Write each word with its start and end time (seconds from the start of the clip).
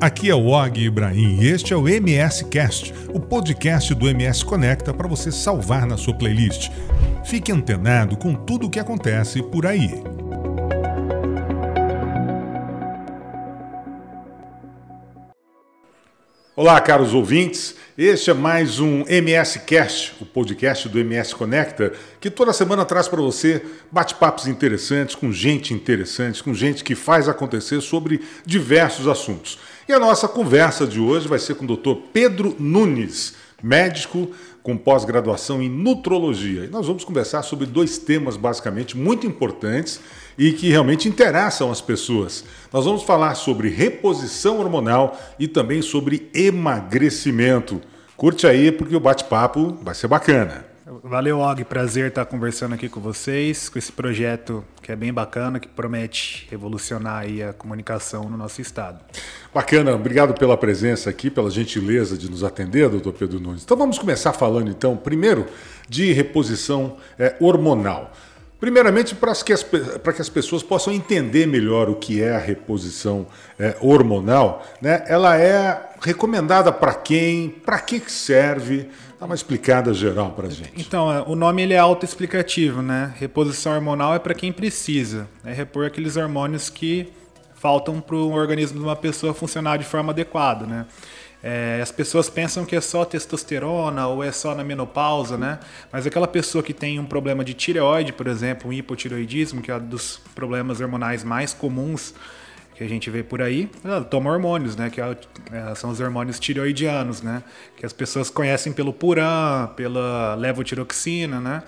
Aqui 0.00 0.30
é 0.30 0.34
o 0.34 0.46
Og 0.46 0.78
Ibrahim 0.78 1.40
e 1.42 1.48
este 1.48 1.74
é 1.74 1.76
o 1.76 1.86
MS 1.86 2.46
Cast, 2.46 2.94
o 3.12 3.20
podcast 3.20 3.94
do 3.94 4.08
MS 4.08 4.42
Conecta 4.42 4.94
para 4.94 5.06
você 5.06 5.30
salvar 5.30 5.86
na 5.86 5.98
sua 5.98 6.14
playlist. 6.14 6.70
Fique 7.22 7.52
antenado 7.52 8.16
com 8.16 8.34
tudo 8.34 8.66
o 8.66 8.70
que 8.70 8.80
acontece 8.80 9.42
por 9.42 9.66
aí. 9.66 9.90
Olá, 16.56 16.80
caros 16.80 17.12
ouvintes. 17.14 17.74
Este 17.96 18.30
é 18.30 18.34
mais 18.34 18.80
um 18.80 19.04
MS 19.06 19.60
Cast, 19.60 20.14
o 20.20 20.26
podcast 20.26 20.88
do 20.88 20.98
MS 20.98 21.34
Conecta, 21.34 21.92
que 22.20 22.30
toda 22.30 22.52
semana 22.52 22.84
traz 22.84 23.08
para 23.08 23.20
você 23.20 23.62
bate-papos 23.92 24.46
interessantes 24.46 25.14
com 25.14 25.30
gente 25.30 25.74
interessante, 25.74 26.42
com 26.42 26.54
gente 26.54 26.82
que 26.82 26.94
faz 26.94 27.28
acontecer 27.28 27.80
sobre 27.80 28.22
diversos 28.44 29.06
assuntos. 29.06 29.58
E 29.90 29.92
a 29.92 29.98
nossa 29.98 30.28
conversa 30.28 30.86
de 30.86 31.00
hoje 31.00 31.26
vai 31.26 31.40
ser 31.40 31.56
com 31.56 31.64
o 31.64 31.76
Dr. 31.76 32.00
Pedro 32.12 32.54
Nunes, 32.60 33.34
médico 33.60 34.30
com 34.62 34.76
pós-graduação 34.76 35.60
em 35.60 35.68
nutrologia. 35.68 36.64
E 36.64 36.68
nós 36.68 36.86
vamos 36.86 37.02
conversar 37.02 37.42
sobre 37.42 37.66
dois 37.66 37.98
temas 37.98 38.36
basicamente 38.36 38.96
muito 38.96 39.26
importantes 39.26 39.98
e 40.38 40.52
que 40.52 40.68
realmente 40.68 41.08
interessam 41.08 41.72
as 41.72 41.80
pessoas. 41.80 42.44
Nós 42.72 42.84
vamos 42.84 43.02
falar 43.02 43.34
sobre 43.34 43.68
reposição 43.68 44.60
hormonal 44.60 45.18
e 45.40 45.48
também 45.48 45.82
sobre 45.82 46.30
emagrecimento. 46.32 47.80
Curte 48.16 48.46
aí 48.46 48.70
porque 48.70 48.94
o 48.94 49.00
bate-papo 49.00 49.76
vai 49.82 49.96
ser 49.96 50.06
bacana. 50.06 50.69
Valeu, 51.02 51.38
Og. 51.38 51.64
Prazer 51.64 52.08
estar 52.08 52.26
conversando 52.26 52.74
aqui 52.74 52.86
com 52.86 53.00
vocês, 53.00 53.70
com 53.70 53.78
esse 53.78 53.90
projeto 53.90 54.62
que 54.82 54.92
é 54.92 54.96
bem 54.96 55.10
bacana, 55.10 55.58
que 55.58 55.66
promete 55.66 56.46
revolucionar 56.50 57.24
a 57.48 57.54
comunicação 57.54 58.28
no 58.28 58.36
nosso 58.36 58.60
estado. 58.60 59.00
Bacana, 59.52 59.94
obrigado 59.94 60.34
pela 60.34 60.58
presença 60.58 61.08
aqui, 61.08 61.30
pela 61.30 61.50
gentileza 61.50 62.18
de 62.18 62.30
nos 62.30 62.44
atender, 62.44 62.86
doutor 62.90 63.14
Pedro 63.14 63.40
Nunes. 63.40 63.62
Então 63.62 63.78
vamos 63.78 63.98
começar 63.98 64.34
falando, 64.34 64.70
então, 64.70 64.94
primeiro 64.94 65.46
de 65.88 66.12
reposição 66.12 66.98
é, 67.18 67.34
hormonal. 67.40 68.12
Primeiramente, 68.60 69.14
para 69.14 69.34
que, 69.34 69.52
as, 69.52 69.62
que 69.62 70.20
as 70.20 70.28
pessoas 70.28 70.62
possam 70.62 70.92
entender 70.92 71.46
melhor 71.46 71.88
o 71.88 71.94
que 71.94 72.22
é 72.22 72.36
a 72.36 72.38
reposição 72.38 73.26
é, 73.58 73.74
hormonal, 73.80 74.62
né? 74.82 75.02
ela 75.08 75.36
é 75.38 75.90
recomendada 76.02 76.70
para 76.70 76.92
quem, 76.94 77.48
para 77.48 77.78
que 77.80 78.00
serve, 78.10 78.88
Dá 79.20 79.26
uma 79.26 79.34
explicada 79.34 79.92
geral 79.92 80.30
para 80.30 80.48
gente. 80.48 80.72
Então, 80.78 81.12
é, 81.12 81.22
o 81.26 81.36
nome 81.36 81.60
ele 81.60 81.74
é 81.74 81.78
autoexplicativo, 81.78 82.80
né? 82.80 83.12
Reposição 83.18 83.74
hormonal 83.74 84.14
é 84.14 84.18
para 84.18 84.32
quem 84.32 84.50
precisa. 84.50 85.28
É 85.44 85.52
repor 85.52 85.84
aqueles 85.84 86.16
hormônios 86.16 86.70
que 86.70 87.12
faltam 87.54 88.00
para 88.00 88.16
o 88.16 88.32
organismo 88.32 88.78
de 88.78 88.84
uma 88.84 88.96
pessoa 88.96 89.34
funcionar 89.34 89.76
de 89.76 89.84
forma 89.84 90.10
adequada, 90.10 90.64
né? 90.64 90.86
É, 91.42 91.80
as 91.82 91.90
pessoas 91.90 92.28
pensam 92.28 92.66
que 92.66 92.76
é 92.76 92.80
só 92.80 93.04
testosterona 93.04 94.06
ou 94.06 94.22
é 94.22 94.30
só 94.30 94.54
na 94.54 94.62
menopausa, 94.62 95.38
né? 95.38 95.58
Mas 95.90 96.06
aquela 96.06 96.28
pessoa 96.28 96.62
que 96.62 96.74
tem 96.74 96.98
um 96.98 97.06
problema 97.06 97.42
de 97.42 97.54
tireoide, 97.54 98.12
por 98.12 98.26
exemplo, 98.26 98.68
um 98.68 98.72
hipotireoidismo, 98.72 99.62
que 99.62 99.70
é 99.70 99.76
um 99.76 99.86
dos 99.86 100.20
problemas 100.34 100.80
hormonais 100.80 101.24
mais 101.24 101.54
comuns 101.54 102.14
que 102.74 102.84
a 102.84 102.88
gente 102.88 103.10
vê 103.10 103.22
por 103.22 103.42
aí, 103.42 103.70
ela 103.84 104.02
toma 104.02 104.30
hormônios, 104.30 104.76
né? 104.76 104.90
Que 104.90 105.00
é, 105.00 105.16
é, 105.52 105.74
são 105.74 105.90
os 105.90 106.00
hormônios 106.00 106.38
tireoidianos, 106.38 107.22
né? 107.22 107.42
Que 107.76 107.86
as 107.86 107.92
pessoas 107.92 108.28
conhecem 108.28 108.72
pelo 108.72 108.92
Puran, 108.92 109.68
pela 109.76 110.34
levotiroxina, 110.34 111.40
né? 111.40 111.62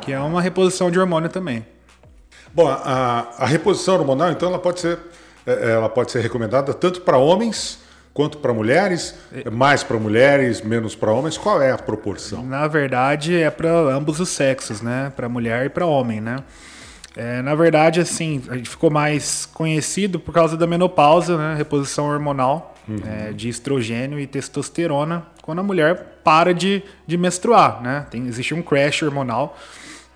Que 0.00 0.12
é 0.12 0.20
uma 0.20 0.40
reposição 0.40 0.90
de 0.90 0.98
hormônio 0.98 1.28
também. 1.28 1.66
Bom, 2.54 2.68
a, 2.68 3.28
a 3.38 3.46
reposição 3.46 3.94
hormonal, 3.94 4.30
então, 4.30 4.48
ela 4.48 4.58
pode 4.58 4.80
ser, 4.80 4.98
é, 5.46 5.72
ela 5.72 5.88
pode 5.88 6.10
ser 6.12 6.20
recomendada 6.20 6.72
tanto 6.72 7.02
para 7.02 7.18
homens 7.18 7.81
quanto 8.14 8.38
para 8.38 8.52
mulheres, 8.52 9.14
mais 9.50 9.82
para 9.82 9.98
mulheres, 9.98 10.60
menos 10.60 10.94
para 10.94 11.12
homens. 11.12 11.38
Qual 11.38 11.60
é 11.62 11.72
a 11.72 11.78
proporção? 11.78 12.44
Na 12.44 12.66
verdade, 12.66 13.36
é 13.36 13.50
para 13.50 13.70
ambos 13.70 14.20
os 14.20 14.28
sexos, 14.28 14.82
né? 14.82 15.12
Para 15.14 15.28
mulher 15.28 15.66
e 15.66 15.68
para 15.68 15.86
homem, 15.86 16.20
né? 16.20 16.36
É, 17.16 17.42
na 17.42 17.54
verdade, 17.54 18.00
assim, 18.00 18.42
a 18.48 18.56
gente 18.56 18.70
ficou 18.70 18.90
mais 18.90 19.44
conhecido 19.46 20.18
por 20.18 20.32
causa 20.32 20.56
da 20.56 20.66
menopausa, 20.66 21.36
né? 21.36 21.54
Reposição 21.56 22.06
hormonal 22.06 22.74
uhum. 22.88 22.96
é, 23.06 23.32
de 23.32 23.48
estrogênio 23.48 24.18
e 24.18 24.26
testosterona 24.26 25.26
quando 25.42 25.58
a 25.58 25.62
mulher 25.62 26.20
para 26.24 26.54
de, 26.54 26.82
de 27.06 27.18
menstruar, 27.18 27.82
né? 27.82 28.06
Tem, 28.10 28.26
existe 28.26 28.54
um 28.54 28.62
crash 28.62 29.02
hormonal 29.02 29.58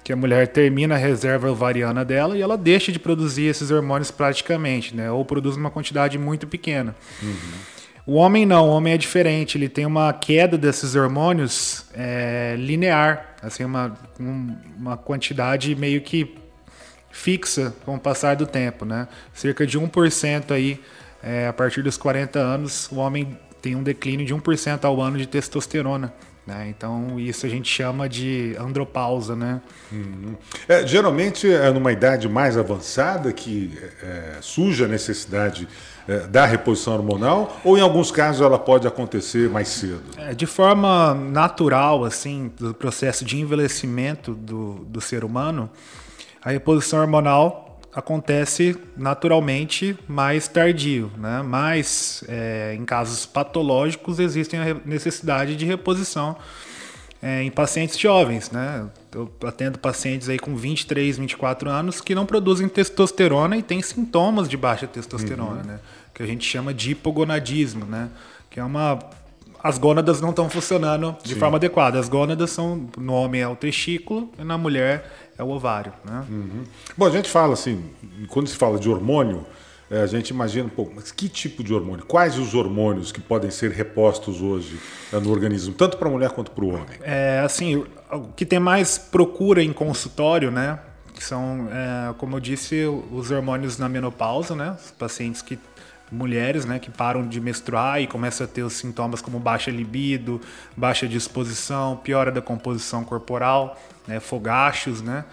que 0.02 0.12
a 0.12 0.16
mulher 0.16 0.46
termina 0.48 0.94
a 0.94 0.98
reserva 0.98 1.50
ovariana 1.50 2.04
dela 2.04 2.38
e 2.38 2.40
ela 2.40 2.56
deixa 2.56 2.92
de 2.92 2.98
produzir 2.98 3.42
esses 3.42 3.72
hormônios 3.72 4.10
praticamente, 4.10 4.94
né? 4.94 5.10
Ou 5.10 5.24
produz 5.24 5.56
uma 5.56 5.70
quantidade 5.70 6.16
muito 6.16 6.46
pequena. 6.46 6.94
Uhum. 7.20 7.75
O 8.06 8.14
homem 8.14 8.46
não, 8.46 8.68
o 8.68 8.70
homem 8.70 8.92
é 8.92 8.96
diferente, 8.96 9.58
ele 9.58 9.68
tem 9.68 9.84
uma 9.84 10.12
queda 10.12 10.56
desses 10.56 10.94
hormônios 10.94 11.86
é, 11.92 12.54
linear, 12.56 13.34
assim, 13.42 13.64
uma, 13.64 13.98
uma 14.78 14.96
quantidade 14.96 15.74
meio 15.74 16.00
que 16.00 16.36
fixa 17.10 17.74
com 17.84 17.96
o 17.96 17.98
passar 17.98 18.36
do 18.36 18.46
tempo, 18.46 18.84
né? 18.84 19.08
Cerca 19.34 19.66
de 19.66 19.76
1% 19.76 20.52
aí, 20.52 20.80
é, 21.20 21.48
a 21.48 21.52
partir 21.52 21.82
dos 21.82 21.96
40 21.96 22.38
anos, 22.38 22.88
o 22.92 22.96
homem 22.96 23.36
tem 23.60 23.74
um 23.74 23.82
declínio 23.82 24.24
de 24.24 24.32
1% 24.32 24.84
ao 24.84 25.00
ano 25.00 25.18
de 25.18 25.26
testosterona. 25.26 26.14
Né? 26.46 26.68
Então, 26.68 27.18
isso 27.18 27.44
a 27.44 27.48
gente 27.48 27.68
chama 27.68 28.08
de 28.08 28.54
andropausa, 28.58 29.34
né? 29.34 29.60
Uhum. 29.90 30.36
É, 30.68 30.86
geralmente 30.86 31.52
é 31.52 31.72
numa 31.72 31.90
idade 31.90 32.28
mais 32.28 32.56
avançada 32.56 33.32
que 33.32 33.76
é, 34.00 34.36
surge 34.40 34.84
a 34.84 34.88
necessidade 34.88 35.66
é, 36.06 36.20
da 36.20 36.46
reposição 36.46 36.94
hormonal 36.94 37.60
ou 37.64 37.76
em 37.76 37.80
alguns 37.80 38.12
casos 38.12 38.40
ela 38.40 38.60
pode 38.60 38.86
acontecer 38.86 39.50
mais 39.50 39.66
cedo? 39.66 40.04
É, 40.16 40.34
de 40.34 40.46
forma 40.46 41.14
natural, 41.14 42.04
assim, 42.04 42.52
do 42.56 42.72
processo 42.72 43.24
de 43.24 43.36
envelhecimento 43.36 44.32
do, 44.32 44.84
do 44.86 45.00
ser 45.00 45.24
humano, 45.24 45.68
a 46.40 46.52
reposição 46.52 47.00
hormonal 47.00 47.65
acontece 47.96 48.76
naturalmente 48.94 49.98
mais 50.06 50.46
tardio, 50.46 51.10
né? 51.16 51.40
mas 51.42 52.22
é, 52.28 52.76
em 52.78 52.84
casos 52.84 53.24
patológicos 53.24 54.20
existem 54.20 54.60
a 54.60 54.76
necessidade 54.84 55.56
de 55.56 55.64
reposição 55.64 56.36
é, 57.22 57.42
em 57.42 57.50
pacientes 57.50 57.98
jovens. 57.98 58.50
Né? 58.50 58.86
Eu 59.14 59.32
atendo 59.42 59.78
pacientes 59.78 60.28
aí 60.28 60.38
com 60.38 60.54
23, 60.54 61.16
24 61.16 61.70
anos 61.70 62.02
que 62.02 62.14
não 62.14 62.26
produzem 62.26 62.68
testosterona 62.68 63.56
e 63.56 63.62
têm 63.62 63.80
sintomas 63.80 64.46
de 64.46 64.58
baixa 64.58 64.86
testosterona, 64.86 65.62
uhum. 65.62 65.66
né? 65.66 65.80
que 66.12 66.22
a 66.22 66.26
gente 66.26 66.46
chama 66.46 66.74
de 66.74 66.90
hipogonadismo, 66.90 67.86
né? 67.86 68.10
que 68.50 68.60
é 68.60 68.64
uma 68.64 68.98
as 69.66 69.78
gônadas 69.78 70.20
não 70.20 70.30
estão 70.30 70.48
funcionando 70.48 71.16
de 71.24 71.34
Sim. 71.34 71.40
forma 71.40 71.56
adequada. 71.56 71.98
As 71.98 72.08
gônadas 72.08 72.50
são, 72.50 72.88
no 72.96 73.12
homem 73.12 73.40
é 73.40 73.48
o 73.48 73.56
testículo 73.56 74.30
e 74.38 74.44
na 74.44 74.56
mulher 74.56 75.10
é 75.36 75.42
o 75.42 75.48
ovário. 75.48 75.92
Né? 76.04 76.24
Uhum. 76.30 76.64
Bom, 76.96 77.06
a 77.06 77.10
gente 77.10 77.28
fala 77.28 77.54
assim, 77.54 77.84
quando 78.28 78.46
se 78.46 78.56
fala 78.56 78.78
de 78.78 78.88
hormônio, 78.88 79.44
é, 79.90 80.02
a 80.02 80.06
gente 80.06 80.30
imagina 80.30 80.68
pouco, 80.68 80.92
mas 80.94 81.10
que 81.10 81.28
tipo 81.28 81.64
de 81.64 81.74
hormônio? 81.74 82.04
Quais 82.06 82.38
os 82.38 82.54
hormônios 82.54 83.10
que 83.10 83.20
podem 83.20 83.50
ser 83.50 83.72
repostos 83.72 84.40
hoje 84.40 84.78
é, 85.12 85.18
no 85.18 85.30
organismo, 85.30 85.74
tanto 85.74 85.96
para 85.96 86.08
a 86.08 86.10
mulher 86.12 86.30
quanto 86.30 86.52
para 86.52 86.64
o 86.64 86.68
homem? 86.68 86.98
É, 87.02 87.42
assim, 87.44 87.84
o 88.12 88.28
que 88.36 88.46
tem 88.46 88.60
mais 88.60 88.96
procura 88.96 89.62
em 89.62 89.72
consultório, 89.72 90.52
né? 90.52 90.78
Que 91.12 91.24
são, 91.24 91.68
é, 91.72 92.14
como 92.18 92.36
eu 92.36 92.40
disse, 92.40 92.84
os 93.10 93.32
hormônios 93.32 93.78
na 93.78 93.88
menopausa, 93.88 94.54
né? 94.54 94.76
Os 94.78 94.92
pacientes 94.92 95.42
que 95.42 95.58
mulheres 96.10 96.64
né, 96.64 96.78
que 96.78 96.90
param 96.90 97.26
de 97.26 97.40
menstruar 97.40 98.00
e 98.00 98.06
começam 98.06 98.44
a 98.44 98.48
ter 98.48 98.62
os 98.62 98.74
sintomas 98.74 99.20
como 99.20 99.38
baixa 99.38 99.70
libido, 99.70 100.40
baixa 100.76 101.06
disposição, 101.06 101.96
piora 101.96 102.30
da 102.30 102.40
composição 102.40 103.04
corporal, 103.04 103.80
né, 104.06 104.20
fogachos, 104.20 105.02
né? 105.02 105.24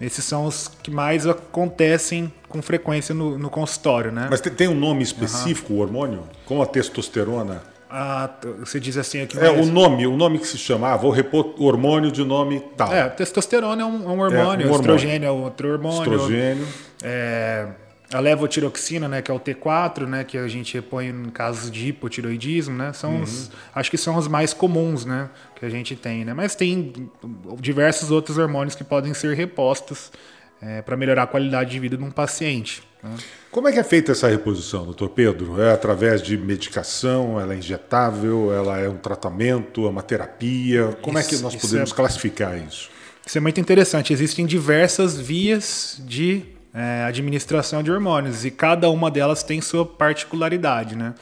Esses 0.00 0.24
são 0.24 0.44
os 0.44 0.68
que 0.82 0.90
mais 0.90 1.26
acontecem 1.26 2.30
com 2.48 2.60
frequência 2.60 3.14
no, 3.14 3.38
no 3.38 3.48
consultório, 3.48 4.12
né? 4.12 4.28
Mas 4.30 4.42
tem, 4.42 4.52
tem, 4.52 4.68
um 4.68 4.74
nome 4.74 5.02
específico 5.02 5.72
uhum. 5.72 5.78
o 5.78 5.82
hormônio? 5.82 6.22
Como 6.44 6.62
a 6.62 6.66
testosterona? 6.66 7.62
Ah, 7.88 8.28
você 8.58 8.78
diz 8.78 8.98
assim 8.98 9.22
aqui. 9.22 9.38
É, 9.38 9.48
o 9.48 9.64
nome, 9.64 10.06
o 10.06 10.16
nome 10.16 10.38
que 10.38 10.46
se 10.46 10.58
chama, 10.58 10.92
ah, 10.92 10.96
vou 10.96 11.10
repor 11.10 11.54
hormônio 11.58 12.12
de 12.12 12.22
nome 12.24 12.60
tal. 12.76 12.92
É, 12.92 13.08
testosterona 13.08 13.80
é 13.80 13.84
um, 13.86 14.04
é 14.04 14.08
um 14.08 14.20
hormônio, 14.20 14.36
é, 14.36 14.42
um 14.42 14.48
hormônio. 14.48 14.74
estrogênio 14.74 15.26
é 15.26 15.30
outro 15.30 15.72
hormônio. 15.72 16.14
Estrogênio. 16.14 16.66
É, 17.02 17.68
a 18.12 18.20
levotiroxina, 18.20 19.08
né, 19.08 19.20
que 19.20 19.30
é 19.30 19.34
o 19.34 19.40
T4, 19.40 20.06
né, 20.06 20.24
que 20.24 20.38
a 20.38 20.46
gente 20.46 20.74
repõe 20.74 21.08
em 21.08 21.24
casos 21.30 21.70
de 21.70 21.88
hipotiroidismo, 21.88 22.76
né, 22.76 22.92
são 22.92 23.16
uhum. 23.16 23.22
os, 23.22 23.50
acho 23.74 23.90
que 23.90 23.96
são 23.96 24.16
os 24.16 24.28
mais 24.28 24.52
comuns, 24.52 25.04
né, 25.04 25.28
que 25.56 25.64
a 25.64 25.68
gente 25.68 25.96
tem, 25.96 26.24
né, 26.24 26.32
mas 26.32 26.54
tem 26.54 27.10
diversos 27.58 28.10
outros 28.10 28.38
hormônios 28.38 28.74
que 28.74 28.84
podem 28.84 29.12
ser 29.12 29.34
repostos 29.34 30.12
é, 30.62 30.82
para 30.82 30.96
melhorar 30.96 31.24
a 31.24 31.26
qualidade 31.26 31.70
de 31.70 31.80
vida 31.80 31.96
de 31.96 32.04
um 32.04 32.10
paciente. 32.10 32.82
Né. 33.02 33.10
Como 33.50 33.68
é 33.68 33.72
que 33.72 33.78
é 33.78 33.84
feita 33.84 34.12
essa 34.12 34.28
reposição, 34.28 34.84
doutor 34.84 35.10
Pedro? 35.10 35.60
É 35.60 35.72
através 35.72 36.22
de 36.22 36.36
medicação? 36.36 37.40
Ela 37.40 37.54
é 37.54 37.58
injetável? 37.58 38.52
Ela 38.52 38.78
é 38.80 38.88
um 38.88 38.96
tratamento? 38.96 39.86
É 39.86 39.90
uma 39.90 40.02
terapia? 40.02 40.96
Como 41.02 41.18
isso, 41.18 41.34
é 41.34 41.36
que 41.36 41.42
nós 41.42 41.56
podemos 41.56 41.92
é, 41.92 41.94
classificar 41.94 42.56
isso? 42.58 42.90
Isso 43.24 43.36
é 43.36 43.40
muito 43.40 43.60
interessante. 43.60 44.12
Existem 44.12 44.46
diversas 44.46 45.18
vias 45.18 46.00
de 46.04 46.55
é, 46.76 47.04
administração 47.04 47.82
de 47.82 47.90
hormônios 47.90 48.44
e 48.44 48.50
cada 48.50 48.90
uma 48.90 49.10
delas 49.10 49.42
tem 49.42 49.62
sua 49.62 49.86
particularidade, 49.86 50.94
né? 50.94 51.14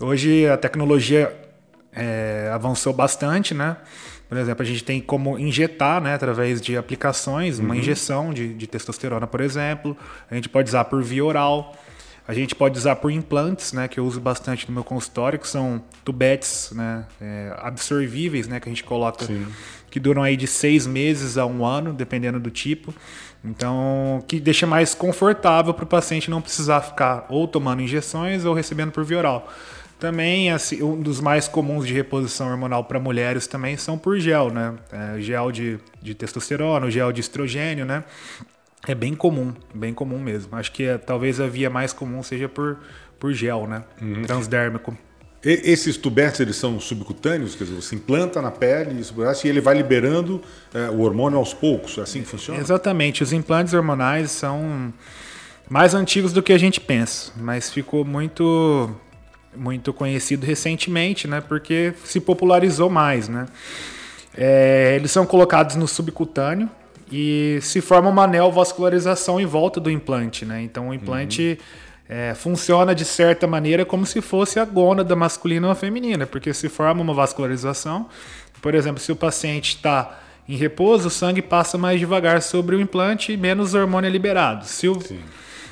Hoje 0.00 0.48
a 0.48 0.56
tecnologia 0.56 1.32
é, 1.92 2.50
avançou 2.52 2.92
bastante, 2.92 3.54
né? 3.54 3.76
Por 4.28 4.36
exemplo, 4.36 4.62
a 4.62 4.66
gente 4.66 4.82
tem 4.82 5.00
como 5.00 5.38
injetar, 5.38 6.02
né, 6.02 6.14
através 6.14 6.60
de 6.60 6.76
aplicações, 6.76 7.58
uma 7.58 7.70
uhum. 7.70 7.80
injeção 7.80 8.34
de, 8.34 8.52
de, 8.52 8.66
testosterona, 8.66 9.26
por 9.26 9.40
exemplo. 9.40 9.96
A 10.30 10.34
gente 10.34 10.50
pode 10.50 10.68
usar 10.68 10.84
por 10.84 11.02
via 11.02 11.24
oral. 11.24 11.74
A 12.26 12.34
gente 12.34 12.54
pode 12.54 12.76
usar 12.76 12.96
por 12.96 13.10
implantes, 13.10 13.72
né, 13.72 13.88
que 13.88 13.98
eu 13.98 14.04
uso 14.04 14.20
bastante 14.20 14.68
no 14.68 14.74
meu 14.74 14.84
consultório, 14.84 15.38
que 15.38 15.48
são 15.48 15.82
tubetes, 16.04 16.70
né, 16.74 17.06
é, 17.18 17.54
absorvíveis, 17.56 18.46
né, 18.46 18.60
que 18.60 18.68
a 18.68 18.72
gente 18.72 18.84
coloca, 18.84 19.24
Sim. 19.24 19.46
que 19.90 19.98
duram 19.98 20.22
aí 20.22 20.36
de 20.36 20.46
seis 20.46 20.86
meses 20.86 21.38
a 21.38 21.46
um 21.46 21.64
ano, 21.64 21.94
dependendo 21.94 22.38
do 22.38 22.50
tipo. 22.50 22.92
Então, 23.44 24.22
que 24.26 24.40
deixa 24.40 24.66
mais 24.66 24.94
confortável 24.94 25.72
para 25.72 25.84
o 25.84 25.86
paciente 25.86 26.30
não 26.30 26.42
precisar 26.42 26.80
ficar 26.80 27.26
ou 27.28 27.46
tomando 27.46 27.80
injeções 27.80 28.44
ou 28.44 28.54
recebendo 28.54 28.90
por 28.90 29.04
via 29.04 29.18
oral. 29.18 29.48
Também, 29.98 30.52
assim, 30.52 30.82
um 30.82 31.00
dos 31.00 31.20
mais 31.20 31.48
comuns 31.48 31.86
de 31.86 31.92
reposição 31.92 32.48
hormonal 32.50 32.84
para 32.84 33.00
mulheres 33.00 33.46
também 33.46 33.76
são 33.76 33.98
por 33.98 34.18
gel, 34.18 34.50
né? 34.50 34.74
É, 34.92 35.20
gel 35.20 35.50
de, 35.50 35.78
de 36.00 36.14
testosterona, 36.14 36.88
gel 36.90 37.10
de 37.10 37.20
estrogênio, 37.20 37.84
né? 37.84 38.04
É 38.86 38.94
bem 38.94 39.14
comum, 39.14 39.52
bem 39.74 39.92
comum 39.92 40.20
mesmo. 40.20 40.56
Acho 40.56 40.70
que 40.70 40.84
é, 40.84 40.98
talvez 40.98 41.40
a 41.40 41.48
via 41.48 41.68
mais 41.68 41.92
comum 41.92 42.22
seja 42.22 42.48
por, 42.48 42.78
por 43.18 43.32
gel, 43.32 43.66
né? 43.66 43.82
Uhum. 44.00 44.22
Transdérmico. 44.22 44.96
E, 45.44 45.70
esses 45.70 45.96
tubetes, 45.96 46.40
eles 46.40 46.56
são 46.56 46.78
subcutâneos? 46.80 47.54
Quer 47.54 47.64
dizer, 47.64 47.76
você 47.76 47.94
implanta 47.94 48.42
na 48.42 48.50
pele 48.50 49.00
e 49.00 49.48
ele 49.48 49.60
vai 49.60 49.76
liberando 49.76 50.42
é, 50.74 50.90
o 50.90 51.00
hormônio 51.00 51.38
aos 51.38 51.54
poucos? 51.54 51.98
É 51.98 52.02
assim 52.02 52.22
que 52.22 52.28
funciona? 52.28 52.60
Exatamente. 52.60 53.22
Os 53.22 53.32
implantes 53.32 53.74
hormonais 53.74 54.30
são 54.30 54.92
mais 55.68 55.94
antigos 55.94 56.32
do 56.32 56.42
que 56.42 56.52
a 56.52 56.58
gente 56.58 56.80
pensa, 56.80 57.32
mas 57.36 57.70
ficou 57.70 58.04
muito 58.04 58.90
muito 59.56 59.92
conhecido 59.92 60.46
recentemente, 60.46 61.26
né? 61.26 61.40
Porque 61.40 61.92
se 62.04 62.20
popularizou 62.20 62.88
mais, 62.88 63.28
né? 63.28 63.46
É, 64.36 64.94
eles 64.94 65.10
são 65.10 65.26
colocados 65.26 65.74
no 65.74 65.88
subcutâneo 65.88 66.70
e 67.10 67.58
se 67.62 67.80
forma 67.80 68.08
uma 68.08 68.26
neovascularização 68.26 69.40
em 69.40 69.46
volta 69.46 69.80
do 69.80 69.90
implante, 69.90 70.44
né? 70.44 70.62
Então 70.62 70.88
o 70.88 70.94
implante 70.94 71.58
uhum. 71.58 71.87
É, 72.08 72.34
funciona 72.34 72.94
de 72.94 73.04
certa 73.04 73.46
maneira 73.46 73.84
como 73.84 74.06
se 74.06 74.20
fosse 74.20 74.58
a 74.58 74.64
gônada 74.64 75.14
masculina 75.14 75.68
ou 75.68 75.74
feminina, 75.74 76.26
porque 76.26 76.54
se 76.54 76.68
forma 76.68 77.02
uma 77.02 77.14
vascularização. 77.14 78.08
Por 78.62 78.74
exemplo, 78.74 79.00
se 79.00 79.12
o 79.12 79.16
paciente 79.16 79.76
está 79.76 80.20
em 80.48 80.56
repouso, 80.56 81.08
o 81.08 81.10
sangue 81.10 81.42
passa 81.42 81.76
mais 81.76 82.00
devagar 82.00 82.40
sobre 82.40 82.74
o 82.74 82.80
implante 82.80 83.32
e 83.32 83.36
menos 83.36 83.74
hormônio 83.74 84.08
é 84.08 84.10
liberado. 84.10 84.64
Se 84.64 84.88
o, 84.88 85.00
Sim 85.00 85.20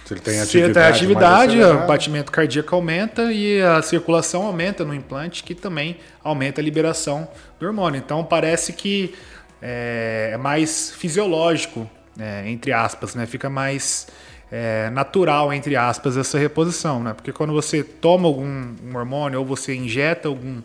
se 0.07 0.15
ele 0.15 0.21
tem 0.21 0.39
atividade, 0.39 0.51
Se 0.51 0.59
ele 0.59 0.73
tem 0.73 0.83
atividade 0.85 1.61
o 1.61 1.87
batimento 1.87 2.31
cardíaco 2.31 2.73
aumenta 2.77 3.33
e 3.33 3.61
a 3.61 3.83
circulação 3.83 4.45
aumenta 4.45 4.85
no 4.85 4.95
implante, 4.95 5.43
que 5.43 5.53
também 5.53 5.97
aumenta 6.23 6.61
a 6.61 6.65
liberação 6.65 7.27
do 7.59 7.67
hormônio. 7.67 7.99
Então 7.99 8.23
parece 8.23 8.73
que 8.73 9.17
é, 9.61 10.31
é 10.35 10.37
mais 10.37 10.93
fisiológico, 10.93 11.91
é, 12.17 12.49
entre 12.49 12.73
aspas, 12.73 13.17
né? 13.17 13.27
Fica 13.27 13.51
mais 13.51 14.07
é, 14.51 14.91
natural, 14.91 15.53
entre 15.53 15.77
aspas, 15.77 16.17
essa 16.17 16.39
reposição, 16.39 17.03
né? 17.03 17.13
Porque 17.13 17.33
quando 17.33 17.53
você 17.53 17.83
toma 17.83 18.29
algum 18.29 18.75
um 18.85 18.97
hormônio 18.97 19.41
ou 19.41 19.45
você 19.45 19.75
injeta 19.75 20.29
algum 20.29 20.63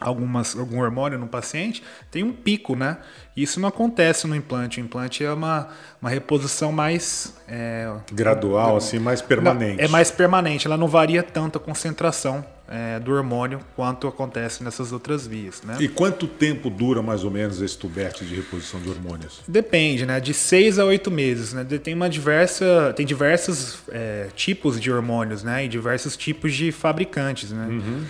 algumas, 0.00 0.56
algum 0.56 0.80
hormônio 0.80 1.18
no 1.18 1.26
paciente, 1.26 1.82
tem 2.10 2.24
um 2.24 2.32
pico, 2.32 2.74
né? 2.74 2.96
Isso 3.36 3.60
não 3.60 3.68
acontece 3.68 4.26
no 4.26 4.34
implante. 4.34 4.80
O 4.80 4.84
implante 4.84 5.22
é 5.22 5.32
uma, 5.32 5.68
uma 6.00 6.10
reposição 6.10 6.72
mais. 6.72 7.34
É, 7.46 7.92
Gradual, 8.10 8.76
assim, 8.76 8.98
mais 8.98 9.20
permanente. 9.20 9.82
é 9.82 9.88
mais 9.88 10.10
permanente, 10.10 10.66
ela 10.66 10.76
não 10.76 10.88
varia 10.88 11.22
tanto 11.22 11.58
a 11.58 11.60
concentração 11.60 12.44
é, 12.70 13.00
do 13.00 13.12
hormônio 13.12 13.60
quanto 13.74 14.06
acontece 14.06 14.62
nessas 14.62 14.92
outras 14.92 15.26
vias. 15.26 15.60
Né? 15.62 15.76
E 15.80 15.88
quanto 15.88 16.28
tempo 16.28 16.70
dura 16.70 17.02
mais 17.02 17.24
ou 17.24 17.30
menos 17.30 17.60
esse 17.60 17.76
tubete 17.76 18.24
de 18.24 18.36
reposição 18.36 18.80
de 18.80 18.88
hormônios? 18.88 19.40
Depende, 19.48 20.06
né? 20.06 20.20
De 20.20 20.32
seis 20.32 20.78
a 20.78 20.84
oito 20.84 21.10
meses. 21.10 21.52
Né? 21.52 21.64
Tem 21.64 21.92
uma 21.92 22.08
diversa. 22.08 22.94
Tem 22.94 23.04
diversos 23.04 23.80
é, 23.88 24.28
tipos 24.36 24.80
de 24.80 24.90
hormônios, 24.92 25.42
né? 25.42 25.64
E 25.64 25.68
diversos 25.68 26.16
tipos 26.16 26.54
de 26.54 26.70
fabricantes. 26.70 27.50
Né? 27.50 27.66
Uhum. 27.66 28.04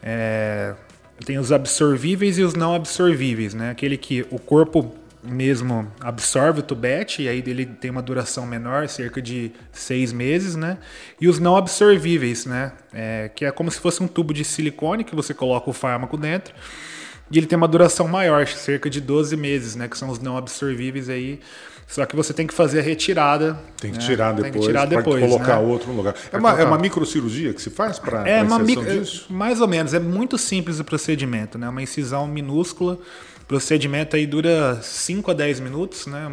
É, 0.00 0.74
tem 1.24 1.38
os 1.38 1.50
absorvíveis 1.50 2.38
e 2.38 2.42
os 2.42 2.54
não 2.54 2.76
absorvíveis, 2.76 3.54
né? 3.54 3.70
Aquele 3.70 3.96
que 3.96 4.24
o 4.30 4.38
corpo 4.38 4.94
mesmo 5.28 5.90
absorve 6.00 6.60
o 6.60 6.62
tubete 6.62 7.22
e 7.22 7.28
aí 7.28 7.42
ele 7.46 7.66
tem 7.66 7.90
uma 7.90 8.02
duração 8.02 8.46
menor, 8.46 8.88
cerca 8.88 9.20
de 9.20 9.52
seis 9.72 10.12
meses, 10.12 10.56
né? 10.56 10.78
E 11.20 11.28
os 11.28 11.38
não 11.38 11.56
absorvíveis, 11.56 12.46
né? 12.46 12.72
É, 12.92 13.30
que 13.34 13.44
é 13.44 13.50
como 13.50 13.70
se 13.70 13.78
fosse 13.78 14.02
um 14.02 14.08
tubo 14.08 14.32
de 14.32 14.44
silicone 14.44 15.04
que 15.04 15.14
você 15.14 15.34
coloca 15.34 15.68
o 15.68 15.72
fármaco 15.72 16.16
dentro 16.16 16.54
e 17.30 17.38
ele 17.38 17.46
tem 17.46 17.56
uma 17.56 17.68
duração 17.68 18.06
maior, 18.06 18.46
cerca 18.46 18.88
de 18.88 19.00
12 19.00 19.36
meses, 19.36 19.74
né? 19.74 19.88
Que 19.88 19.98
são 19.98 20.08
os 20.08 20.20
não 20.20 20.36
absorvíveis 20.36 21.08
aí. 21.08 21.40
Só 21.86 22.04
que 22.04 22.16
você 22.16 22.32
tem 22.32 22.46
que 22.46 22.54
fazer 22.54 22.80
a 22.80 22.82
retirada. 22.82 23.58
Tem 23.80 23.92
que 23.92 23.98
né? 23.98 24.04
tirar 24.04 24.32
depois. 24.32 24.52
Tem 24.52 24.60
que 24.60 24.66
tirar 24.66 24.86
depois. 24.86 25.24
colocar 25.24 25.60
né? 25.60 25.66
outro 25.66 25.90
no 25.90 25.96
lugar. 25.96 26.14
É 26.32 26.36
uma, 26.36 26.60
é 26.60 26.64
uma 26.64 26.78
microcirurgia 26.78 27.52
que 27.52 27.62
se 27.62 27.70
faz 27.70 27.98
para 27.98 28.28
é 28.28 28.42
uma 28.42 28.58
micro, 28.58 28.84
disso? 28.84 29.26
Mais 29.30 29.60
ou 29.60 29.68
menos. 29.68 29.94
É 29.94 30.00
muito 30.00 30.36
simples 30.36 30.80
o 30.80 30.84
procedimento, 30.84 31.58
né? 31.58 31.68
Uma 31.68 31.82
incisão 31.82 32.26
minúscula. 32.26 32.98
Procedimento 33.48 34.16
aí 34.16 34.26
dura 34.26 34.80
5 34.82 35.30
a 35.30 35.34
10 35.34 35.60
minutos, 35.60 36.06
né? 36.06 36.28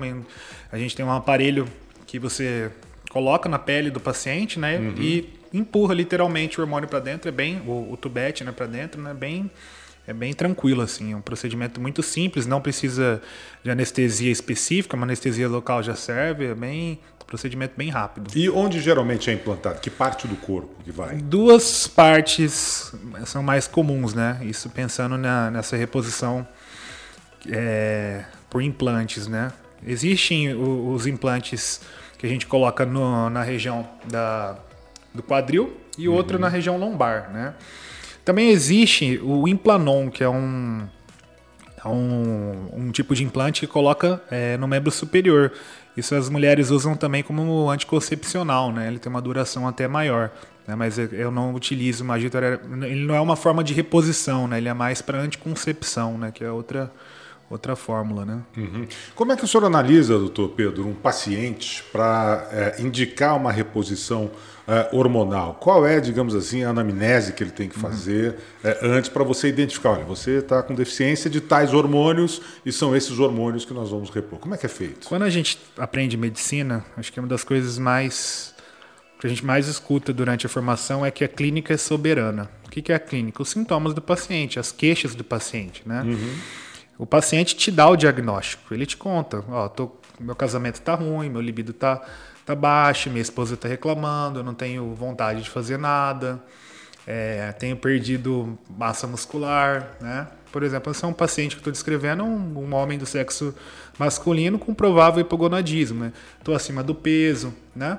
A 0.72 0.78
gente 0.78 0.96
tem 0.96 1.06
um 1.06 1.12
aparelho 1.12 1.68
que 2.08 2.18
você 2.18 2.72
coloca 3.10 3.48
na 3.48 3.60
pele 3.60 3.92
do 3.92 4.00
paciente, 4.00 4.60
né? 4.60 4.78
Uhum. 4.78 4.96
E 4.98 5.30
empurra 5.54 5.94
literalmente 5.94 6.60
o 6.60 6.64
hormônio 6.64 6.90
para 6.90 7.00
dentro. 7.00 7.30
É 7.30 7.32
bem 7.32 7.62
o, 7.68 7.92
o 7.92 7.98
tubete, 7.98 8.44
né? 8.44 8.52
Para 8.52 8.66
dentro, 8.66 9.02
né? 9.02 9.14
Bem 9.14 9.52
é 10.06 10.14
bem 10.14 10.34
tranquilo, 10.34 10.82
assim, 10.82 11.14
é 11.14 11.16
um 11.16 11.22
procedimento 11.22 11.80
muito 11.80 12.04
simples, 12.04 12.46
não 12.46 12.60
precisa 12.60 13.22
de 13.64 13.72
anestesia 13.72 14.32
específica, 14.32 14.98
uma 14.98 15.06
anestesia 15.06 15.48
local 15.48 15.82
já 15.82 15.96
serve, 15.96 16.48
é 16.48 16.54
bem 16.54 17.00
um 17.22 17.26
procedimento 17.26 17.74
bem 17.78 17.90
rápido. 17.90 18.30
E 18.36 18.50
onde 18.50 18.82
geralmente 18.82 19.30
é 19.30 19.34
implantado? 19.34 19.80
Que 19.80 19.90
parte 19.90 20.28
do 20.28 20.36
corpo 20.36 20.84
que 20.84 20.92
vai? 20.92 21.16
Duas 21.16 21.88
partes 21.88 22.94
são 23.26 23.42
mais 23.42 23.66
comuns, 23.66 24.14
né? 24.14 24.40
Isso 24.44 24.70
pensando 24.70 25.18
na, 25.18 25.50
nessa 25.50 25.78
reposição 25.78 26.46
é, 27.50 28.24
por 28.50 28.62
implantes, 28.62 29.28
né? 29.28 29.52
Existem 29.86 30.54
os 30.54 31.06
implantes 31.08 31.82
que 32.18 32.26
a 32.26 32.30
gente 32.30 32.48
coloca 32.48 32.86
no, 32.86 33.30
na 33.30 33.44
região 33.44 33.88
da, 34.06 34.58
do 35.14 35.22
quadril 35.22 35.78
e 35.98 36.08
uhum. 36.08 36.16
outro 36.16 36.40
na 36.40 36.48
região 36.48 36.78
lombar, 36.78 37.30
né? 37.34 37.54
Também 38.24 38.50
existe 38.50 39.20
o 39.22 39.46
Implanon, 39.48 40.10
que 40.10 40.24
é 40.24 40.30
um, 40.30 40.88
é 41.84 41.88
um, 41.88 42.70
um 42.74 42.92
tipo 42.92 43.14
de 43.14 43.24
implante 43.24 43.62
que 43.62 43.68
coloca 43.68 44.22
é, 44.32 44.56
no 44.56 44.68
membro 44.68 44.90
superior. 44.90 45.52
Isso 45.98 46.16
as 46.16 46.30
mulheres 46.30 46.70
usam 46.70 46.96
também 46.96 47.22
como 47.22 47.70
anticoncepcional, 47.70 48.72
né? 48.72 48.88
Ele 48.88 49.00
tem 49.00 49.10
uma 49.10 49.22
duração 49.22 49.68
até 49.68 49.88
maior. 49.88 50.32
Né? 50.66 50.76
Mas 50.76 50.98
eu 50.98 51.30
não 51.30 51.54
utilizo 51.54 52.06
magito. 52.06 52.38
Ele 52.38 53.06
não 53.06 53.14
é 53.14 53.20
uma 53.20 53.36
forma 53.36 53.64
de 53.64 53.74
reposição, 53.74 54.48
né? 54.48 54.58
Ele 54.58 54.70
é 54.70 54.74
mais 54.74 55.02
para 55.02 55.20
anticoncepção, 55.20 56.18
né? 56.18 56.32
Que 56.32 56.46
é 56.46 56.50
outra 56.50 56.90
outra 57.54 57.76
fórmula, 57.76 58.26
né? 58.26 58.42
Uhum. 58.58 58.88
Como 59.16 59.32
é 59.32 59.36
que 59.36 59.44
o 59.44 59.48
senhor 59.48 59.66
analisa, 59.66 60.18
doutor 60.18 60.50
Pedro, 60.50 60.88
um 60.88 60.94
paciente 60.94 61.84
para 61.92 62.48
é, 62.52 62.82
indicar 62.82 63.36
uma 63.36 63.52
reposição 63.52 64.30
é, 64.68 64.90
hormonal? 64.92 65.56
Qual 65.56 65.86
é, 65.86 66.00
digamos 66.00 66.36
assim, 66.36 66.64
a 66.64 66.70
anamnese 66.70 67.34
que 67.34 67.44
ele 67.44 67.52
tem 67.52 67.70
que 67.70 67.78
fazer 67.78 68.32
uhum. 68.64 68.70
é, 68.70 68.80
antes 68.84 69.10
para 69.10 69.24
você 69.24 69.48
identificar, 69.48 69.92
olha, 69.92 70.04
você 70.04 70.40
está 70.40 70.62
com 70.62 70.74
deficiência 70.74 71.30
de 71.30 71.40
tais 71.40 71.74
hormônios 71.74 72.42
e 72.66 72.72
são 72.72 72.96
esses 72.96 73.18
hormônios 73.20 73.66
que 73.66 73.74
nós 73.74 73.90
vamos 73.90 74.10
repor. 74.10 74.40
Como 74.40 74.54
é 74.54 74.58
que 74.58 74.66
é 74.66 74.70
feito? 74.70 75.08
Quando 75.08 75.24
a 75.24 75.30
gente 75.30 75.60
aprende 75.78 76.18
medicina, 76.18 76.84
acho 76.98 77.12
que 77.12 77.20
é 77.20 77.22
uma 77.22 77.30
das 77.30 77.44
coisas 77.44 77.78
mais 77.78 78.54
que 79.24 79.28
a 79.28 79.30
gente 79.30 79.46
mais 79.46 79.70
escuta 79.70 80.12
durante 80.12 80.46
a 80.46 80.50
formação 80.50 81.06
é 81.06 81.10
que 81.10 81.24
a 81.24 81.30
clínica 81.30 81.74
é 81.74 81.78
soberana. 81.78 82.50
O 82.66 82.70
que 82.70 82.92
é 82.92 82.96
a 82.96 83.00
clínica? 83.00 83.42
Os 83.42 83.52
sintomas 83.52 83.94
do 83.94 84.02
paciente, 84.02 84.60
as 84.60 84.70
queixas 84.70 85.16
do 85.16 85.24
paciente, 85.24 85.82
né? 85.86 86.02
Uhum. 86.02 86.36
O 86.98 87.06
paciente 87.06 87.56
te 87.56 87.72
dá 87.72 87.88
o 87.90 87.96
diagnóstico, 87.96 88.74
ele 88.74 88.86
te 88.86 88.96
conta, 88.96 89.44
ó, 89.50 89.68
tô, 89.68 89.92
meu 90.20 90.36
casamento 90.36 90.76
está 90.76 90.94
ruim, 90.96 91.30
meu 91.30 91.42
libido 91.42 91.72
está 91.72 92.02
tá 92.46 92.56
baixo, 92.56 93.10
minha 93.10 93.22
esposa 93.22 93.56
está 93.56 93.68
reclamando, 93.68 94.40
eu 94.40 94.44
não 94.44 94.54
tenho 94.54 94.94
vontade 94.94 95.42
de 95.42 95.50
fazer 95.50 95.78
nada, 95.78 96.42
é, 97.08 97.52
tenho 97.54 97.76
perdido 97.76 98.58
massa 98.78 99.08
muscular, 99.08 99.98
né? 100.00 100.28
Por 100.52 100.62
exemplo, 100.62 100.92
esse 100.92 101.04
é 101.04 101.08
um 101.08 101.14
paciente 101.14 101.56
que 101.56 101.62
estou 101.62 101.74
descrevendo, 101.74 102.24
um, 102.24 102.60
um, 102.60 102.76
homem 102.76 102.98
do 102.98 103.08
sexo 103.08 103.56
masculino 103.98 104.60
com 104.60 104.74
provável 104.74 105.22
hipogonadismo, 105.22 106.06
né? 106.06 106.14
Estou 106.38 106.54
acima 106.54 106.84
do 106.84 106.94
peso, 106.94 107.54
né? 107.76 107.98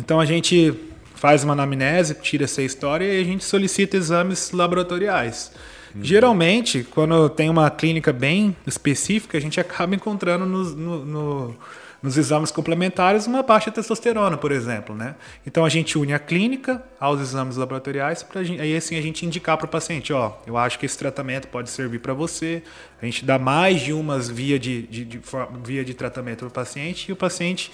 Então 0.00 0.18
a 0.18 0.24
gente 0.24 0.74
faz 1.14 1.44
uma 1.44 1.52
anamnese, 1.52 2.14
tira 2.14 2.44
essa 2.44 2.62
história 2.62 3.04
e 3.04 3.20
a 3.20 3.24
gente 3.24 3.44
solicita 3.44 3.96
exames 3.96 4.50
laboratoriais. 4.50 5.52
Geralmente, 6.02 6.84
quando 6.90 7.28
tem 7.28 7.48
uma 7.48 7.70
clínica 7.70 8.12
bem 8.12 8.56
específica, 8.66 9.38
a 9.38 9.40
gente 9.40 9.60
acaba 9.60 9.94
encontrando 9.94 10.44
no, 10.44 10.64
no, 10.64 11.04
no 11.04 11.56
nos 12.04 12.18
exames 12.18 12.50
complementares 12.50 13.26
uma 13.26 13.42
baixa 13.42 13.70
testosterona, 13.70 14.36
por 14.36 14.52
exemplo, 14.52 14.94
né? 14.94 15.14
Então 15.46 15.64
a 15.64 15.70
gente 15.70 15.96
une 15.96 16.12
a 16.12 16.18
clínica 16.18 16.84
aos 17.00 17.18
exames 17.18 17.56
laboratoriais 17.56 18.22
para 18.22 18.42
aí 18.42 18.76
assim 18.76 18.98
a 18.98 19.00
gente 19.00 19.24
indicar 19.24 19.56
para 19.56 19.64
o 19.64 19.68
paciente, 19.68 20.12
ó, 20.12 20.32
eu 20.46 20.58
acho 20.58 20.78
que 20.78 20.84
esse 20.84 20.98
tratamento 20.98 21.48
pode 21.48 21.70
servir 21.70 22.00
para 22.00 22.12
você. 22.12 22.62
A 23.00 23.06
gente 23.06 23.24
dá 23.24 23.38
mais 23.38 23.80
de 23.80 23.94
umas 23.94 24.28
via 24.28 24.58
de, 24.58 24.82
de, 24.82 25.02
de 25.02 25.20
via 25.64 25.82
de 25.82 25.94
tratamento 25.94 26.40
para 26.40 26.48
o 26.48 26.50
paciente 26.50 27.08
e 27.08 27.12
o 27.12 27.16
paciente 27.16 27.72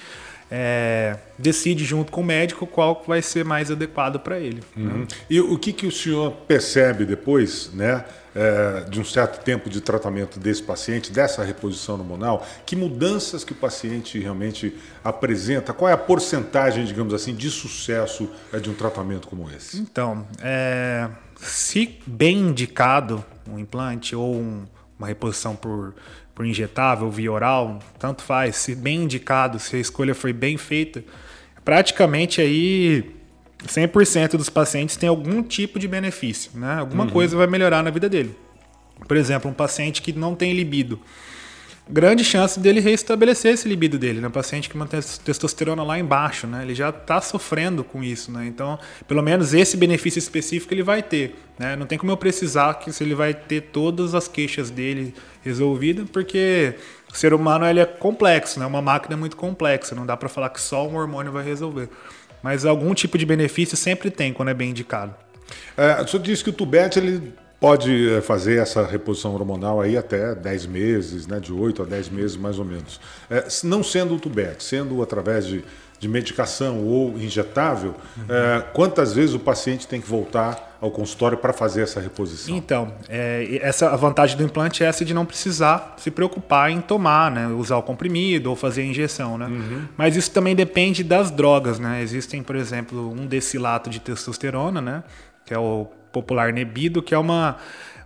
é, 0.50 1.16
decide 1.38 1.84
junto 1.84 2.10
com 2.10 2.20
o 2.22 2.24
médico 2.24 2.66
qual 2.66 3.02
vai 3.06 3.22
ser 3.22 3.44
mais 3.44 3.70
adequado 3.70 4.18
para 4.18 4.38
ele. 4.38 4.62
Uhum. 4.76 5.00
Né? 5.00 5.06
E 5.28 5.40
o 5.40 5.56
que, 5.58 5.72
que 5.72 5.86
o 5.86 5.92
senhor 5.92 6.32
percebe 6.48 7.04
depois, 7.04 7.70
né, 7.72 8.04
é, 8.34 8.84
de 8.88 9.00
um 9.00 9.04
certo 9.04 9.42
tempo 9.44 9.70
de 9.70 9.80
tratamento 9.80 10.38
desse 10.38 10.62
paciente, 10.62 11.12
dessa 11.12 11.44
reposição 11.44 11.96
hormonal, 11.96 12.46
que 12.66 12.74
mudanças 12.74 13.44
que 13.44 13.52
o 13.52 13.56
paciente 13.56 14.18
realmente 14.18 14.76
apresenta? 15.04 15.72
Qual 15.72 15.88
é 15.88 15.92
a 15.92 15.98
porcentagem, 15.98 16.84
digamos 16.84 17.14
assim, 17.14 17.34
de 17.34 17.50
sucesso 17.50 18.28
é, 18.52 18.58
de 18.58 18.70
um 18.70 18.74
tratamento 18.74 19.28
como 19.28 19.48
esse? 19.50 19.78
Então, 19.78 20.26
é, 20.42 21.08
se 21.36 21.98
bem 22.06 22.38
indicado 22.38 23.24
um 23.48 23.58
implante 23.58 24.14
ou 24.14 24.34
um, 24.34 24.64
uma 24.98 25.06
reposição 25.06 25.56
por 25.56 25.94
por 26.34 26.46
injetável, 26.46 27.10
via 27.10 27.30
oral, 27.30 27.78
tanto 27.98 28.22
faz, 28.22 28.56
se 28.56 28.74
bem 28.74 29.02
indicado, 29.02 29.58
se 29.58 29.76
a 29.76 29.78
escolha 29.78 30.14
foi 30.14 30.32
bem 30.32 30.56
feita, 30.56 31.04
praticamente 31.64 32.40
aí 32.40 33.14
100% 33.66 34.36
dos 34.36 34.48
pacientes 34.48 34.96
tem 34.96 35.08
algum 35.08 35.42
tipo 35.42 35.78
de 35.78 35.86
benefício, 35.86 36.50
né? 36.54 36.76
Alguma 36.78 37.04
uhum. 37.04 37.10
coisa 37.10 37.36
vai 37.36 37.46
melhorar 37.46 37.82
na 37.82 37.90
vida 37.90 38.08
dele. 38.08 38.34
Por 39.06 39.16
exemplo, 39.16 39.50
um 39.50 39.54
paciente 39.54 40.02
que 40.02 40.12
não 40.12 40.34
tem 40.34 40.52
libido, 40.52 41.00
grande 41.90 42.24
chance 42.24 42.58
dele 42.58 42.80
restabelecer 42.80 43.54
esse 43.54 43.68
libido 43.68 43.98
dele, 43.98 44.20
né? 44.20 44.28
Um 44.28 44.30
paciente 44.30 44.68
que 44.68 44.76
mantém 44.76 45.00
a 45.00 45.02
testosterona 45.02 45.82
lá 45.82 45.98
embaixo, 45.98 46.46
né? 46.46 46.62
Ele 46.62 46.74
já 46.74 46.90
está 46.90 47.20
sofrendo 47.20 47.82
com 47.82 48.02
isso, 48.02 48.30
né? 48.30 48.46
Então, 48.46 48.78
pelo 49.08 49.22
menos 49.22 49.52
esse 49.52 49.76
benefício 49.76 50.18
específico 50.18 50.72
ele 50.72 50.82
vai 50.82 51.02
ter, 51.02 51.34
né? 51.58 51.74
Não 51.74 51.86
tem 51.86 51.98
como 51.98 52.12
eu 52.12 52.16
precisar 52.16 52.74
que 52.74 52.92
se 52.92 53.02
ele 53.02 53.14
vai 53.14 53.34
ter 53.34 53.62
todas 53.72 54.14
as 54.14 54.28
queixas 54.28 54.70
dele 54.70 55.12
resolvidas, 55.42 56.08
porque 56.10 56.74
o 57.12 57.16
ser 57.16 57.34
humano 57.34 57.66
ele 57.66 57.80
é 57.80 57.86
complexo, 57.86 58.60
né? 58.60 58.66
Uma 58.66 58.80
máquina 58.80 59.16
muito 59.16 59.36
complexa, 59.36 59.94
não 59.94 60.06
dá 60.06 60.16
para 60.16 60.28
falar 60.28 60.50
que 60.50 60.60
só 60.60 60.86
um 60.86 60.96
hormônio 60.96 61.32
vai 61.32 61.44
resolver. 61.44 61.88
Mas 62.42 62.64
algum 62.64 62.94
tipo 62.94 63.18
de 63.18 63.26
benefício 63.26 63.76
sempre 63.76 64.10
tem 64.10 64.32
quando 64.32 64.48
é 64.48 64.54
bem 64.54 64.70
indicado. 64.70 65.14
É, 65.76 66.00
o 66.00 66.06
senhor 66.06 66.22
disse 66.22 66.44
que 66.44 66.50
o 66.50 66.52
tubete 66.52 66.98
ele 66.98 67.34
pode 67.60 68.08
eh, 68.08 68.20
fazer 68.22 68.58
essa 68.58 68.84
reposição 68.86 69.34
hormonal 69.34 69.80
aí 69.80 69.96
até 69.96 70.34
10 70.34 70.66
meses, 70.66 71.26
né, 71.26 71.38
de 71.38 71.52
8 71.52 71.82
a 71.82 71.84
10 71.84 72.08
meses 72.08 72.36
mais 72.36 72.58
ou 72.58 72.64
menos. 72.64 72.98
É, 73.28 73.46
não 73.62 73.84
sendo 73.84 74.14
o 74.14 74.18
tubete, 74.18 74.64
sendo 74.64 75.02
através 75.02 75.46
de, 75.46 75.62
de 75.98 76.08
medicação 76.08 76.82
ou 76.82 77.18
injetável, 77.18 77.94
uhum. 78.16 78.24
é, 78.34 78.62
quantas 78.72 79.12
vezes 79.12 79.34
o 79.34 79.38
paciente 79.38 79.86
tem 79.86 80.00
que 80.00 80.08
voltar 80.08 80.78
ao 80.80 80.90
consultório 80.90 81.36
para 81.36 81.52
fazer 81.52 81.82
essa 81.82 82.00
reposição? 82.00 82.56
Então, 82.56 82.94
é, 83.06 83.58
essa, 83.60 83.90
a 83.90 83.96
vantagem 83.96 84.38
do 84.38 84.42
implante 84.42 84.82
é 84.82 84.86
essa 84.86 85.04
de 85.04 85.12
não 85.12 85.26
precisar 85.26 85.96
se 85.98 86.10
preocupar 86.10 86.70
em 86.70 86.80
tomar, 86.80 87.30
né, 87.30 87.46
usar 87.48 87.76
o 87.76 87.82
comprimido 87.82 88.48
ou 88.48 88.56
fazer 88.56 88.80
a 88.80 88.84
injeção. 88.86 89.36
Né? 89.36 89.44
Uhum. 89.44 89.84
Mas 89.98 90.16
isso 90.16 90.30
também 90.30 90.56
depende 90.56 91.04
das 91.04 91.30
drogas. 91.30 91.78
Né? 91.78 92.00
Existem, 92.02 92.42
por 92.42 92.56
exemplo, 92.56 93.10
um 93.10 93.26
decilato 93.26 93.90
de 93.90 94.00
testosterona, 94.00 94.80
né, 94.80 95.04
que 95.44 95.52
é 95.52 95.58
o 95.58 95.86
popular 96.12 96.52
Nebido, 96.52 97.02
que 97.02 97.14
é 97.14 97.18
uma, 97.18 97.56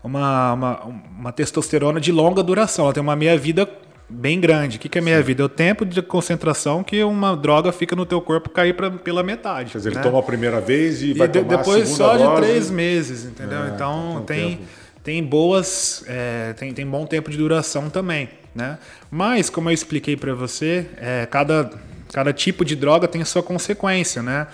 uma, 0.03 0.53
uma, 0.53 0.85
uma 1.19 1.33
testosterona 1.33 2.01
de 2.01 2.13
longa 2.13 2.43
duração. 2.43 2.87
Ela 2.87 2.95
tem 2.95 3.03
uma 3.03 3.17
meia-vida 3.17 3.69
bem 4.09 4.41
grande. 4.41 4.77
O 4.77 4.81
que, 4.81 4.89
que 4.89 4.99
é 4.99 5.01
meia-vida? 5.01 5.43
É 5.43 5.47
o 5.47 5.49
tempo 5.49 5.85
de 5.85 6.01
concentração 6.03 6.83
que 6.83 7.03
uma 7.03 7.37
droga 7.37 7.73
fica 7.73 7.97
no 7.97 8.05
teu 8.05 8.21
corpo 8.21 8.51
cair 8.51 8.75
pra, 8.75 8.91
pela 8.91 9.23
metade. 9.23 9.73
Quer 9.73 9.79
dizer, 9.79 9.91
né? 9.91 9.97
ele 9.97 10.03
toma 10.03 10.19
a 10.19 10.23
primeira 10.23 10.61
vez 10.61 11.03
e, 11.03 11.11
e 11.11 11.15
vai 11.15 11.29
de, 11.29 11.41
tomar 11.41 11.57
depois 11.57 11.91
a 11.91 11.95
só 11.95 12.17
dose. 12.17 12.31
de 12.31 12.47
três 12.47 12.71
meses, 12.71 13.25
entendeu? 13.25 13.65
É, 13.65 13.69
então 13.69 14.23
tem, 14.27 14.61
tem 15.03 15.23
boas, 15.23 16.05
é, 16.07 16.53
tem, 16.55 16.73
tem 16.73 16.87
bom 16.87 17.07
tempo 17.07 17.31
de 17.31 17.37
duração 17.37 17.89
também, 17.89 18.29
né? 18.55 18.79
Mas 19.11 19.49
como 19.49 19.71
eu 19.71 19.75
expliquei 19.75 20.17
para 20.17 20.35
você, 20.35 20.87
é, 20.99 21.27
cada, 21.27 21.71
cada 22.13 22.33
tipo 22.33 22.65
de 22.65 22.77
droga 22.77 23.09
tem 23.09 23.23
a 23.23 23.27
sua 23.27 23.43
consequência, 23.43 24.23
né? 24.23 24.47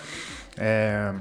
É, 0.57 1.13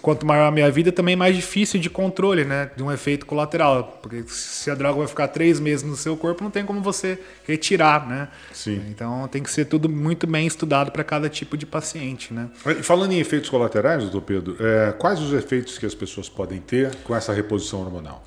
quanto 0.00 0.24
maior 0.24 0.46
a 0.46 0.50
minha 0.50 0.70
vida, 0.70 0.92
também 0.92 1.16
mais 1.16 1.34
difícil 1.34 1.80
de 1.80 1.90
controle, 1.90 2.44
né? 2.44 2.70
De 2.76 2.82
um 2.82 2.92
efeito 2.92 3.26
colateral. 3.26 3.98
Porque 4.00 4.22
se 4.28 4.70
a 4.70 4.74
droga 4.74 4.98
vai 4.98 5.08
ficar 5.08 5.28
três 5.28 5.58
meses 5.58 5.84
no 5.84 5.96
seu 5.96 6.16
corpo, 6.16 6.44
não 6.44 6.50
tem 6.50 6.64
como 6.64 6.80
você 6.80 7.18
retirar, 7.44 8.06
né? 8.06 8.28
Sim. 8.52 8.82
Então 8.88 9.26
tem 9.28 9.42
que 9.42 9.50
ser 9.50 9.64
tudo 9.64 9.88
muito 9.88 10.26
bem 10.26 10.46
estudado 10.46 10.92
para 10.92 11.02
cada 11.02 11.28
tipo 11.28 11.56
de 11.56 11.66
paciente, 11.66 12.32
né? 12.32 12.48
Falando 12.82 13.12
em 13.12 13.18
efeitos 13.18 13.50
colaterais, 13.50 14.02
doutor 14.02 14.22
Pedro, 14.22 14.56
é, 14.60 14.92
quais 14.92 15.20
os 15.20 15.32
efeitos 15.32 15.76
que 15.76 15.86
as 15.86 15.94
pessoas 15.94 16.28
podem 16.28 16.60
ter 16.60 16.94
com 17.02 17.14
essa 17.14 17.32
reposição 17.32 17.80
hormonal? 17.80 18.22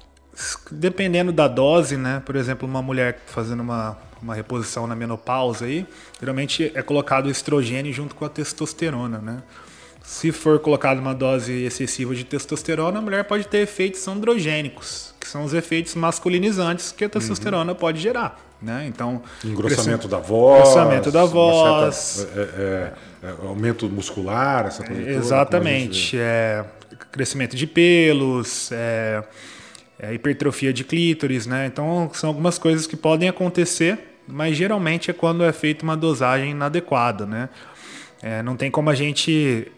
Dependendo 0.70 1.32
da 1.32 1.48
dose, 1.48 1.96
né? 1.96 2.22
Por 2.26 2.36
exemplo, 2.36 2.68
uma 2.68 2.82
mulher 2.82 3.22
fazendo 3.26 3.62
uma, 3.62 3.98
uma 4.22 4.36
reposição 4.36 4.86
na 4.86 4.96
menopausa 4.96 5.64
aí, 5.64 5.88
geralmente 6.20 6.72
é 6.76 6.82
colocado 6.82 7.28
o 7.28 7.32
estrogênio 7.32 7.94
junto 7.94 8.16
com 8.16 8.26
a 8.26 8.30
testosterona, 8.30 9.20
né? 9.20 9.44
Se 10.06 10.32
for 10.32 10.60
colocada 10.60 11.02
uma 11.02 11.16
dose 11.16 11.52
excessiva 11.64 12.14
de 12.14 12.24
testosterona, 12.24 13.00
a 13.00 13.02
mulher 13.02 13.24
pode 13.24 13.48
ter 13.48 13.58
efeitos 13.60 14.08
androgênicos, 14.08 15.16
que 15.20 15.28
são 15.28 15.44
os 15.44 15.54
efeitos 15.54 15.96
masculinizantes 15.96 16.92
que 16.92 17.06
a 17.06 17.10
testosterona 17.10 17.72
uhum. 17.72 17.78
pode 17.78 18.00
gerar. 18.00 18.40
Né? 18.62 18.86
Então, 18.88 19.22
engrossamento 19.44 20.08
da 20.08 20.20
voz, 20.20 20.60
engrossamento 20.60 21.12
da 21.12 21.26
voz, 21.26 21.96
certa, 21.96 22.40
é, 22.40 22.94
é, 23.24 23.28
é, 23.28 23.48
aumento 23.48 23.90
muscular, 23.90 24.68
essa 24.68 24.84
coisa 24.84 25.10
Exatamente, 25.10 26.18
é, 26.18 26.64
crescimento 27.12 27.56
de 27.56 27.66
pelos, 27.66 28.72
é, 28.72 29.24
é, 30.00 30.14
hipertrofia 30.14 30.72
de 30.72 30.84
clítoris, 30.84 31.48
né? 31.48 31.66
Então 31.66 32.10
são 32.14 32.30
algumas 32.30 32.58
coisas 32.58 32.86
que 32.86 32.96
podem 32.96 33.28
acontecer, 33.28 34.00
mas 34.28 34.56
geralmente 34.56 35.10
é 35.10 35.14
quando 35.14 35.44
é 35.44 35.52
feita 35.52 35.84
uma 35.84 35.98
dosagem 35.98 36.52
inadequada, 36.52 37.26
né? 37.26 37.50
É, 38.22 38.42
não 38.42 38.56
tem 38.56 38.72
como 38.72 38.90
a 38.90 38.96
gente 38.96 39.72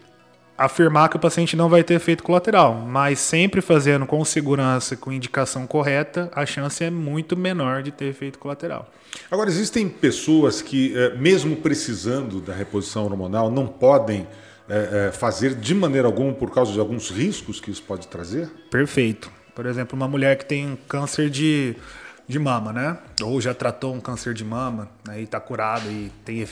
afirmar 0.58 1.08
que 1.08 1.16
o 1.16 1.20
paciente 1.20 1.56
não 1.56 1.68
vai 1.68 1.84
ter 1.84 1.94
efeito 1.94 2.24
colateral, 2.24 2.74
mas 2.74 3.20
sempre 3.20 3.60
fazendo 3.60 4.04
com 4.04 4.22
segurança, 4.24 4.96
com 4.96 5.12
indicação 5.12 5.66
correta, 5.66 6.28
a 6.34 6.44
chance 6.44 6.82
é 6.82 6.90
muito 6.90 7.36
menor 7.36 7.82
de 7.82 7.92
ter 7.92 8.06
efeito 8.06 8.40
colateral. 8.40 8.90
Agora, 9.30 9.48
existem 9.48 9.88
pessoas 9.88 10.60
que, 10.60 10.92
eh, 10.96 11.14
mesmo 11.16 11.56
precisando 11.56 12.40
da 12.40 12.52
reposição 12.52 13.04
hormonal, 13.04 13.50
não 13.50 13.66
podem 13.66 14.26
é, 14.68 15.08
é, 15.08 15.12
fazer 15.12 15.54
de 15.54 15.74
maneira 15.74 16.06
alguma 16.06 16.32
por 16.32 16.50
causa 16.50 16.72
de 16.72 16.78
alguns 16.78 17.08
riscos 17.08 17.58
que 17.60 17.70
isso 17.70 17.82
pode 17.82 18.06
trazer? 18.06 18.50
Perfeito. 18.70 19.30
Por 19.54 19.64
exemplo, 19.64 19.96
uma 19.96 20.06
mulher 20.06 20.36
que 20.36 20.44
tem 20.44 20.78
câncer 20.86 21.30
de, 21.30 21.74
de 22.28 22.38
mama, 22.38 22.72
né? 22.72 22.98
Ou 23.22 23.40
já 23.40 23.54
tratou 23.54 23.94
um 23.94 24.00
câncer 24.00 24.34
de 24.34 24.44
mama, 24.44 24.88
aí 25.08 25.18
né? 25.18 25.22
está 25.22 25.40
curado 25.40 25.90
e 25.90 26.12
tem 26.24 26.46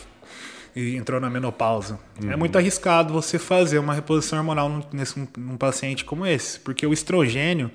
e 0.77 0.95
entrou 0.95 1.19
na 1.19 1.31
menopausa. 1.31 1.99
É 2.21 2.25
uhum. 2.25 2.33
É 2.33 2.37
muito 2.37 2.59
arriscado 2.59 3.11
você 3.11 3.39
fazer 3.39 3.79
uma 3.79 3.95
reposição 3.95 4.39
hormonal 4.39 4.69
num, 4.69 4.83
nesse, 4.93 5.19
num 5.39 5.57
paciente 5.57 6.05
como 6.05 6.27
esse, 6.27 6.61
porque 6.61 6.87
o 6.87 6.93
estrogênio 6.93 7.71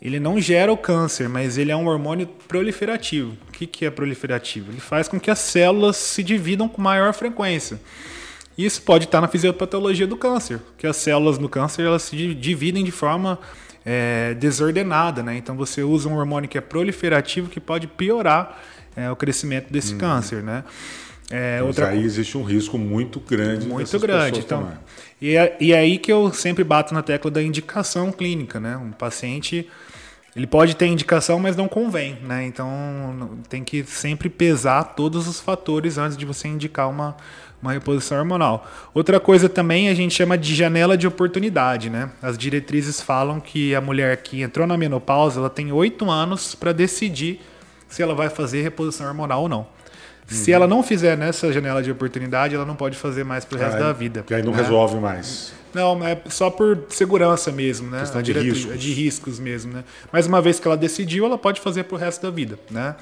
ele 0.00 0.20
não 0.20 0.38
gera 0.38 0.70
o 0.70 0.76
câncer, 0.76 1.28
mas 1.28 1.56
ele 1.56 1.72
é 1.72 1.76
um 1.76 1.86
hormônio 1.86 2.26
proliferativo. 2.46 3.32
O 3.48 3.52
que, 3.52 3.66
que 3.66 3.84
é 3.86 3.90
proliferativo? 3.90 4.70
Ele 4.70 4.80
faz 4.80 5.08
com 5.08 5.18
que 5.18 5.30
as 5.30 5.38
células 5.38 5.96
se 5.96 6.22
dividam 6.22 6.68
com 6.68 6.80
maior 6.80 7.12
frequência. 7.14 7.80
Isso 8.56 8.82
pode 8.82 9.06
estar 9.06 9.20
na 9.20 9.28
fisiopatologia 9.28 10.06
do 10.06 10.16
câncer, 10.16 10.60
que 10.76 10.86
as 10.86 10.96
células 10.96 11.38
no 11.38 11.48
câncer 11.48 11.86
elas 11.86 12.02
se 12.02 12.34
dividem 12.34 12.84
de 12.84 12.92
forma 12.92 13.38
é, 13.84 14.34
desordenada, 14.34 15.22
né? 15.22 15.36
Então 15.36 15.56
você 15.56 15.82
usa 15.82 16.08
um 16.08 16.14
hormônio 16.14 16.48
que 16.48 16.58
é 16.58 16.60
proliferativo 16.60 17.48
que 17.48 17.58
pode 17.58 17.86
piorar 17.86 18.60
é, 18.94 19.10
o 19.10 19.16
crescimento 19.16 19.72
desse 19.72 19.94
uhum. 19.94 19.98
câncer, 19.98 20.42
né? 20.42 20.64
É, 21.30 21.62
outra... 21.62 21.88
aí 21.88 22.02
existe 22.02 22.38
um 22.38 22.42
risco 22.42 22.78
muito 22.78 23.20
grande. 23.20 23.66
Muito 23.66 23.98
grande. 23.98 24.40
Então, 24.40 24.72
e, 25.20 25.36
é, 25.36 25.56
e 25.60 25.72
é 25.72 25.78
aí 25.78 25.98
que 25.98 26.10
eu 26.10 26.32
sempre 26.32 26.64
bato 26.64 26.94
na 26.94 27.02
tecla 27.02 27.30
da 27.30 27.42
indicação 27.42 28.10
clínica, 28.10 28.58
né? 28.58 28.76
Um 28.76 28.92
paciente 28.92 29.68
ele 30.34 30.46
pode 30.46 30.76
ter 30.76 30.86
indicação, 30.86 31.40
mas 31.40 31.56
não 31.56 31.66
convém, 31.66 32.16
né? 32.22 32.46
Então 32.46 33.38
tem 33.48 33.64
que 33.64 33.82
sempre 33.84 34.28
pesar 34.28 34.84
todos 34.94 35.26
os 35.26 35.40
fatores 35.40 35.98
antes 35.98 36.16
de 36.16 36.24
você 36.24 36.46
indicar 36.46 36.88
uma, 36.88 37.16
uma 37.60 37.72
reposição 37.72 38.18
hormonal. 38.18 38.70
Outra 38.94 39.18
coisa 39.18 39.48
também 39.48 39.88
a 39.88 39.94
gente 39.94 40.14
chama 40.14 40.38
de 40.38 40.54
janela 40.54 40.96
de 40.96 41.06
oportunidade, 41.06 41.90
né? 41.90 42.10
As 42.22 42.38
diretrizes 42.38 43.00
falam 43.00 43.40
que 43.40 43.74
a 43.74 43.80
mulher 43.80 44.18
que 44.18 44.40
entrou 44.40 44.66
na 44.66 44.76
menopausa 44.76 45.40
ela 45.40 45.50
tem 45.50 45.72
oito 45.72 46.08
anos 46.08 46.54
para 46.54 46.72
decidir 46.72 47.40
se 47.88 48.02
ela 48.02 48.14
vai 48.14 48.30
fazer 48.30 48.62
reposição 48.62 49.08
hormonal 49.08 49.42
ou 49.42 49.48
não. 49.48 49.66
Se 50.28 50.52
ela 50.52 50.66
não 50.66 50.82
fizer 50.82 51.16
nessa 51.16 51.50
janela 51.52 51.82
de 51.82 51.90
oportunidade, 51.90 52.54
ela 52.54 52.64
não 52.66 52.76
pode 52.76 52.96
fazer 52.96 53.24
mais 53.24 53.44
pro 53.44 53.58
resto 53.58 53.78
da 53.78 53.92
vida. 53.92 54.22
Que 54.26 54.34
aí 54.34 54.42
não 54.42 54.52
né? 54.52 54.58
resolve 54.58 54.96
mais. 54.96 55.52
Não, 55.72 56.06
é 56.06 56.18
só 56.28 56.50
por 56.50 56.84
segurança 56.90 57.50
mesmo, 57.50 57.90
né? 57.90 58.00
Questão 58.00 58.22
de 58.22 58.32
riscos. 58.32 58.78
De 58.78 58.92
riscos 58.92 59.38
mesmo, 59.38 59.72
né? 59.72 59.84
Mas 60.12 60.26
uma 60.26 60.40
vez 60.40 60.60
que 60.60 60.66
ela 60.66 60.76
decidiu, 60.76 61.24
ela 61.24 61.38
pode 61.38 61.60
fazer 61.60 61.84
pro 61.84 61.96
resto 61.96 62.22
da 62.22 62.30
vida, 62.30 62.58
né? 62.70 62.94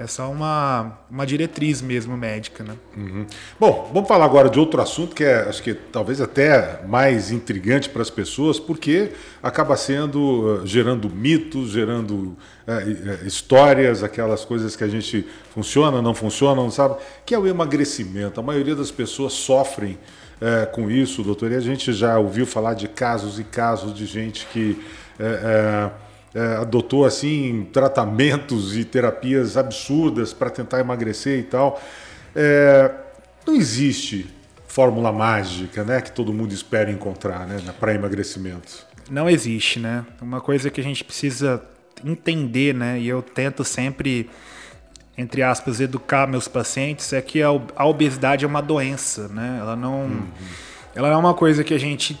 É 0.00 0.06
só 0.06 0.30
uma, 0.30 0.98
uma 1.10 1.26
diretriz 1.26 1.82
mesmo 1.82 2.16
médica, 2.16 2.64
né? 2.64 2.74
Uhum. 2.96 3.26
Bom, 3.58 3.90
vamos 3.92 4.08
falar 4.08 4.24
agora 4.24 4.48
de 4.48 4.58
outro 4.58 4.80
assunto 4.80 5.14
que 5.14 5.22
é, 5.22 5.42
acho 5.42 5.62
que 5.62 5.74
talvez 5.74 6.22
até 6.22 6.80
mais 6.86 7.30
intrigante 7.30 7.90
para 7.90 8.00
as 8.00 8.08
pessoas, 8.08 8.58
porque 8.58 9.12
acaba 9.42 9.76
sendo, 9.76 10.62
uh, 10.62 10.66
gerando 10.66 11.10
mitos, 11.10 11.72
gerando 11.72 12.14
uh, 12.66 13.26
histórias, 13.26 14.02
aquelas 14.02 14.42
coisas 14.42 14.74
que 14.74 14.82
a 14.82 14.88
gente 14.88 15.26
funciona, 15.52 16.00
não 16.00 16.14
funciona, 16.14 16.62
não 16.62 16.70
sabe, 16.70 16.96
que 17.26 17.34
é 17.34 17.38
o 17.38 17.46
emagrecimento. 17.46 18.40
A 18.40 18.42
maioria 18.42 18.74
das 18.74 18.90
pessoas 18.90 19.34
sofrem 19.34 19.98
uh, 20.40 20.72
com 20.72 20.90
isso, 20.90 21.22
doutor, 21.22 21.52
e 21.52 21.56
a 21.56 21.60
gente 21.60 21.92
já 21.92 22.18
ouviu 22.18 22.46
falar 22.46 22.72
de 22.72 22.88
casos 22.88 23.38
e 23.38 23.44
casos 23.44 23.92
de 23.92 24.06
gente 24.06 24.46
que 24.46 24.82
é, 25.18 25.90
adotou 26.60 27.04
assim 27.04 27.66
tratamentos 27.72 28.76
e 28.76 28.84
terapias 28.84 29.56
absurdas 29.56 30.32
para 30.32 30.50
tentar 30.50 30.80
emagrecer 30.80 31.38
e 31.40 31.42
tal. 31.42 31.80
É, 32.34 32.90
não 33.46 33.56
existe 33.56 34.32
fórmula 34.66 35.10
mágica, 35.10 35.82
né, 35.82 36.00
que 36.00 36.12
todo 36.12 36.32
mundo 36.32 36.52
espera 36.52 36.90
encontrar, 36.90 37.46
né, 37.46 37.60
para 37.80 37.92
emagrecimento. 37.92 38.86
Não 39.10 39.28
existe, 39.28 39.80
né? 39.80 40.06
Uma 40.22 40.40
coisa 40.40 40.70
que 40.70 40.80
a 40.80 40.84
gente 40.84 41.02
precisa 41.02 41.60
entender, 42.04 42.72
né, 42.72 42.98
e 43.00 43.08
eu 43.08 43.20
tento 43.20 43.64
sempre 43.64 44.30
entre 45.18 45.42
aspas 45.42 45.80
educar 45.80 46.26
meus 46.26 46.48
pacientes 46.48 47.12
é 47.12 47.20
que 47.20 47.42
a 47.42 47.84
obesidade 47.84 48.44
é 48.44 48.48
uma 48.48 48.62
doença, 48.62 49.28
né? 49.28 49.58
Ela 49.60 49.76
não 49.76 50.04
uhum. 50.04 50.28
ela 50.94 51.08
não 51.08 51.16
é 51.16 51.18
uma 51.18 51.34
coisa 51.34 51.62
que 51.62 51.74
a 51.74 51.78
gente 51.78 52.18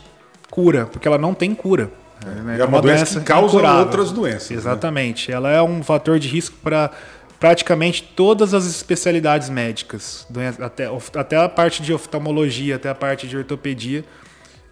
cura, 0.50 0.84
porque 0.84 1.08
ela 1.08 1.16
não 1.16 1.32
tem 1.32 1.54
cura. 1.54 1.90
É, 2.26 2.42
né? 2.42 2.54
é 2.58 2.64
uma, 2.64 2.76
uma 2.76 2.82
doença, 2.82 3.04
doença, 3.04 3.20
que 3.20 3.26
causa 3.26 3.54
incurável. 3.54 3.80
outras 3.80 4.12
doenças. 4.12 4.50
Né? 4.50 4.56
Exatamente. 4.56 5.30
Né? 5.30 5.36
Ela 5.36 5.50
é 5.50 5.62
um 5.62 5.82
fator 5.82 6.18
de 6.18 6.28
risco 6.28 6.56
para 6.62 6.90
praticamente 7.38 8.02
todas 8.02 8.52
as 8.52 8.66
especialidades 8.66 9.48
médicas, 9.48 10.26
até, 10.60 10.90
até 11.18 11.36
a 11.36 11.48
parte 11.48 11.82
de 11.82 11.92
oftalmologia, 11.92 12.76
até 12.76 12.90
a 12.90 12.94
parte 12.94 13.26
de 13.26 13.36
ortopedia, 13.36 14.04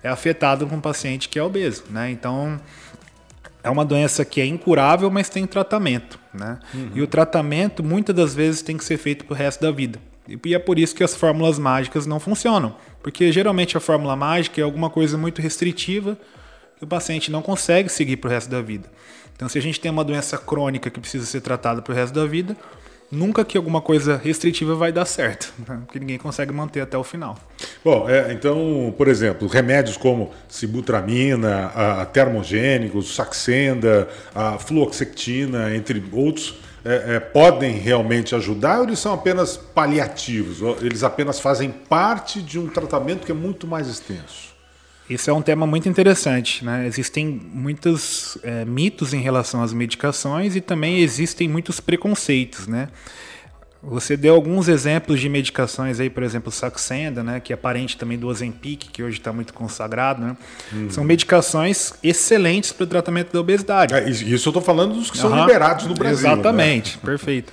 é 0.02 0.08
afetada 0.08 0.66
com 0.66 0.76
um 0.76 0.80
paciente 0.80 1.30
que 1.30 1.38
é 1.38 1.42
obeso, 1.42 1.84
né? 1.90 2.10
Então, 2.10 2.60
é 3.62 3.70
uma 3.70 3.84
doença 3.84 4.24
que 4.24 4.40
é 4.40 4.46
incurável, 4.46 5.10
mas 5.10 5.30
tem 5.30 5.46
tratamento, 5.46 6.18
né? 6.32 6.58
Uhum. 6.74 6.90
E 6.94 7.02
o 7.02 7.06
tratamento, 7.06 7.82
muitas 7.82 8.14
das 8.14 8.34
vezes, 8.34 8.60
tem 8.60 8.76
que 8.76 8.84
ser 8.84 8.98
feito 8.98 9.24
pro 9.24 9.34
resto 9.34 9.62
da 9.62 9.70
vida. 9.70 9.98
E 10.44 10.54
é 10.54 10.58
por 10.58 10.78
isso 10.78 10.94
que 10.94 11.02
as 11.02 11.14
fórmulas 11.14 11.58
mágicas 11.58 12.06
não 12.06 12.20
funcionam. 12.20 12.76
Porque 13.02 13.32
geralmente 13.32 13.76
a 13.76 13.80
fórmula 13.80 14.14
mágica 14.14 14.60
é 14.60 14.64
alguma 14.64 14.90
coisa 14.90 15.16
muito 15.16 15.40
restritiva, 15.40 16.18
o 16.80 16.87
paciente 16.87 17.30
não 17.30 17.42
consegue 17.42 17.88
seguir 17.88 18.16
para 18.16 18.28
o 18.28 18.30
resto 18.30 18.50
da 18.50 18.61
vida. 18.61 18.88
Então, 19.35 19.49
se 19.49 19.58
a 19.58 19.62
gente 19.62 19.80
tem 19.80 19.90
uma 19.90 20.04
doença 20.04 20.37
crônica 20.37 20.90
que 20.90 21.00
precisa 21.00 21.25
ser 21.25 21.40
tratada 21.40 21.80
para 21.80 21.92
o 21.92 21.94
resto 21.94 22.12
da 22.12 22.26
vida, 22.26 22.56
nunca 23.11 23.44
que 23.44 23.56
alguma 23.56 23.80
coisa 23.80 24.16
restritiva 24.16 24.75
vai 24.75 24.92
dar 24.92 25.04
certo, 25.04 25.52
né? 25.66 25.80
porque 25.85 25.99
ninguém 25.99 26.18
consegue 26.18 26.52
manter 26.52 26.80
até 26.80 26.97
o 26.97 27.04
final. 27.04 27.38
Bom, 27.85 28.08
é, 28.08 28.32
então, 28.32 28.92
por 28.97 29.08
exemplo, 29.08 29.49
remédios 29.49 29.97
como 29.97 30.32
sibutramina, 30.49 31.73
a, 31.75 32.02
a 32.02 32.06
termogênicos, 32.06 33.14
saxenda, 33.14 34.08
a 34.35 34.58
fluoxetina, 34.58 35.75
entre 35.75 36.02
outros, 36.12 36.58
é, 36.85 37.16
é, 37.16 37.20
podem 37.20 37.73
realmente 37.73 38.35
ajudar 38.35 38.78
ou 38.78 38.85
eles 38.85 38.99
são 38.99 39.12
apenas 39.12 39.56
paliativos? 39.56 40.61
Eles 40.82 41.02
apenas 41.02 41.40
fazem 41.40 41.70
parte 41.70 42.40
de 42.40 42.58
um 42.58 42.68
tratamento 42.68 43.26
que 43.26 43.32
é 43.32 43.35
muito 43.35 43.66
mais 43.66 43.88
extenso? 43.88 44.47
Esse 45.08 45.30
é 45.30 45.32
um 45.32 45.42
tema 45.42 45.66
muito 45.66 45.88
interessante. 45.88 46.64
Né? 46.64 46.86
Existem 46.86 47.40
muitos 47.52 48.36
é, 48.42 48.64
mitos 48.64 49.14
em 49.14 49.20
relação 49.20 49.62
às 49.62 49.72
medicações 49.72 50.54
e 50.54 50.60
também 50.60 50.98
existem 51.00 51.48
muitos 51.48 51.80
preconceitos. 51.80 52.66
Né? 52.66 52.88
Você 53.82 54.16
deu 54.16 54.34
alguns 54.34 54.68
exemplos 54.68 55.20
de 55.20 55.28
medicações 55.28 56.00
aí, 56.00 56.10
por 56.10 56.24
exemplo, 56.24 56.50
Saxenda, 56.50 57.22
né, 57.22 57.38
que 57.38 57.52
é 57.52 57.56
parente 57.56 57.96
também 57.96 58.18
do 58.18 58.26
Ozempic, 58.26 58.88
que 58.92 59.02
hoje 59.02 59.18
está 59.18 59.32
muito 59.32 59.54
consagrado, 59.54 60.20
né? 60.20 60.36
Uhum. 60.72 60.90
São 60.90 61.04
medicações 61.04 61.94
excelentes 62.02 62.72
para 62.72 62.83
o 62.83 62.87
tratamento 62.88 63.33
da 63.33 63.38
obesidade. 63.38 63.94
É, 63.94 64.11
isso 64.11 64.24
eu 64.33 64.35
estou 64.35 64.61
falando 64.61 64.94
dos 64.94 65.12
que 65.12 65.18
uhum. 65.18 65.30
são 65.30 65.40
liberados 65.40 65.87
no 65.87 65.94
Brasil. 65.94 66.26
Né? 66.26 66.35
Exatamente, 66.35 66.96
né? 66.96 67.02
perfeito. 67.04 67.52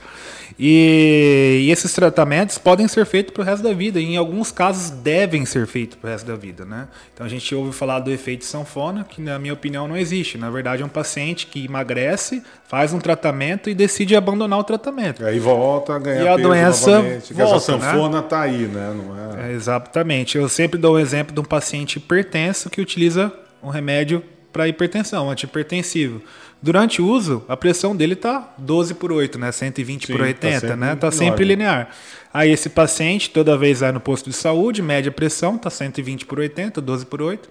E, 0.58 1.64
e, 1.66 1.72
esses 1.72 1.92
tratamentos 1.94 2.58
podem 2.58 2.88
ser 2.88 3.06
feitos 3.06 3.34
para 3.34 3.42
o 3.42 3.46
resto 3.46 3.62
da 3.62 3.74
vida, 3.74 4.00
e 4.00 4.06
em 4.06 4.18
alguns 4.18 4.52
casos 4.52 4.90
devem 4.90 5.46
ser 5.46 5.68
feitos 5.68 5.98
para 5.98 6.08
o 6.08 6.12
resto 6.12 6.26
da 6.26 6.36
vida. 6.36 6.64
Né? 6.64 6.88
Então 7.14 7.26
a 7.26 7.30
gente 7.30 7.54
ouve 7.54 7.74
falar 7.74 8.00
do 8.00 8.12
efeito 8.12 8.46
sanfona, 8.46 9.04
que 9.04 9.22
na 9.22 9.38
minha 9.38 9.54
opinião 9.54 9.88
não 9.88 9.98
existe. 9.98 10.38
Na 10.38 10.50
verdade, 10.50 10.82
é 10.82 10.86
um 10.86 10.90
paciente 10.90 11.48
que 11.48 11.66
emagrece, 11.66 12.42
faz 12.68 12.94
um 12.94 13.00
tratamento 13.00 13.70
e 13.70 13.74
decide 13.74 14.16
abandonar 14.16 14.60
o 14.60 14.64
tratamento. 14.64 15.24
E 15.24 15.26
aí 15.26 15.40
volta 15.40 15.96
a 15.96 16.00
ganhar 16.00 16.24
e 16.24 16.28
a 16.28 16.36
peso 16.36 16.48
doença 16.48 16.92
novamente. 16.92 17.34
Volta, 17.34 17.56
essa 17.56 17.78
né? 17.78 17.84
sanfona 17.84 18.20
está 18.20 18.40
né? 18.40 18.44
aí, 18.46 18.68
né? 18.68 18.96
Não 18.96 19.40
é... 19.40 19.52
é... 19.52 19.54
Exatamente. 19.54 20.38
Eu 20.38 20.48
sempre 20.48 20.80
dou 20.80 20.96
o 20.96 21.00
exemplo 21.00 21.34
de 21.34 21.40
um 21.40 21.44
paciente 21.44 21.98
hipertenso 21.98 22.70
que 22.70 22.80
utiliza 22.80 23.32
um 23.62 23.70
remédio 23.70 24.24
para 24.56 24.70
hipertensão, 24.70 25.30
antihipertensivo. 25.30 26.22
Durante 26.66 27.00
o 27.00 27.08
uso, 27.08 27.44
a 27.48 27.56
pressão 27.56 27.96
dele 27.96 28.16
está 28.16 28.56
12 28.58 28.96
por 28.96 29.12
8, 29.12 29.38
né? 29.38 29.52
120 29.52 30.08
Sim, 30.08 30.14
por 30.14 30.22
80, 30.24 30.68
tá 30.68 30.76
né? 30.76 30.96
Tá 30.96 31.12
sempre 31.12 31.46
linear. 31.46 31.92
Aí 32.34 32.50
esse 32.50 32.70
paciente 32.70 33.30
toda 33.30 33.56
vez 33.56 33.82
vai 33.82 33.92
no 33.92 34.00
posto 34.00 34.32
de 34.32 34.36
saúde, 34.36 34.82
mede 34.82 35.08
a 35.08 35.12
pressão, 35.12 35.60
tá 35.60 35.70
120 35.70 36.26
por 36.26 36.40
80, 36.40 36.82
12 36.82 37.06
por 37.06 37.22
8, 37.22 37.48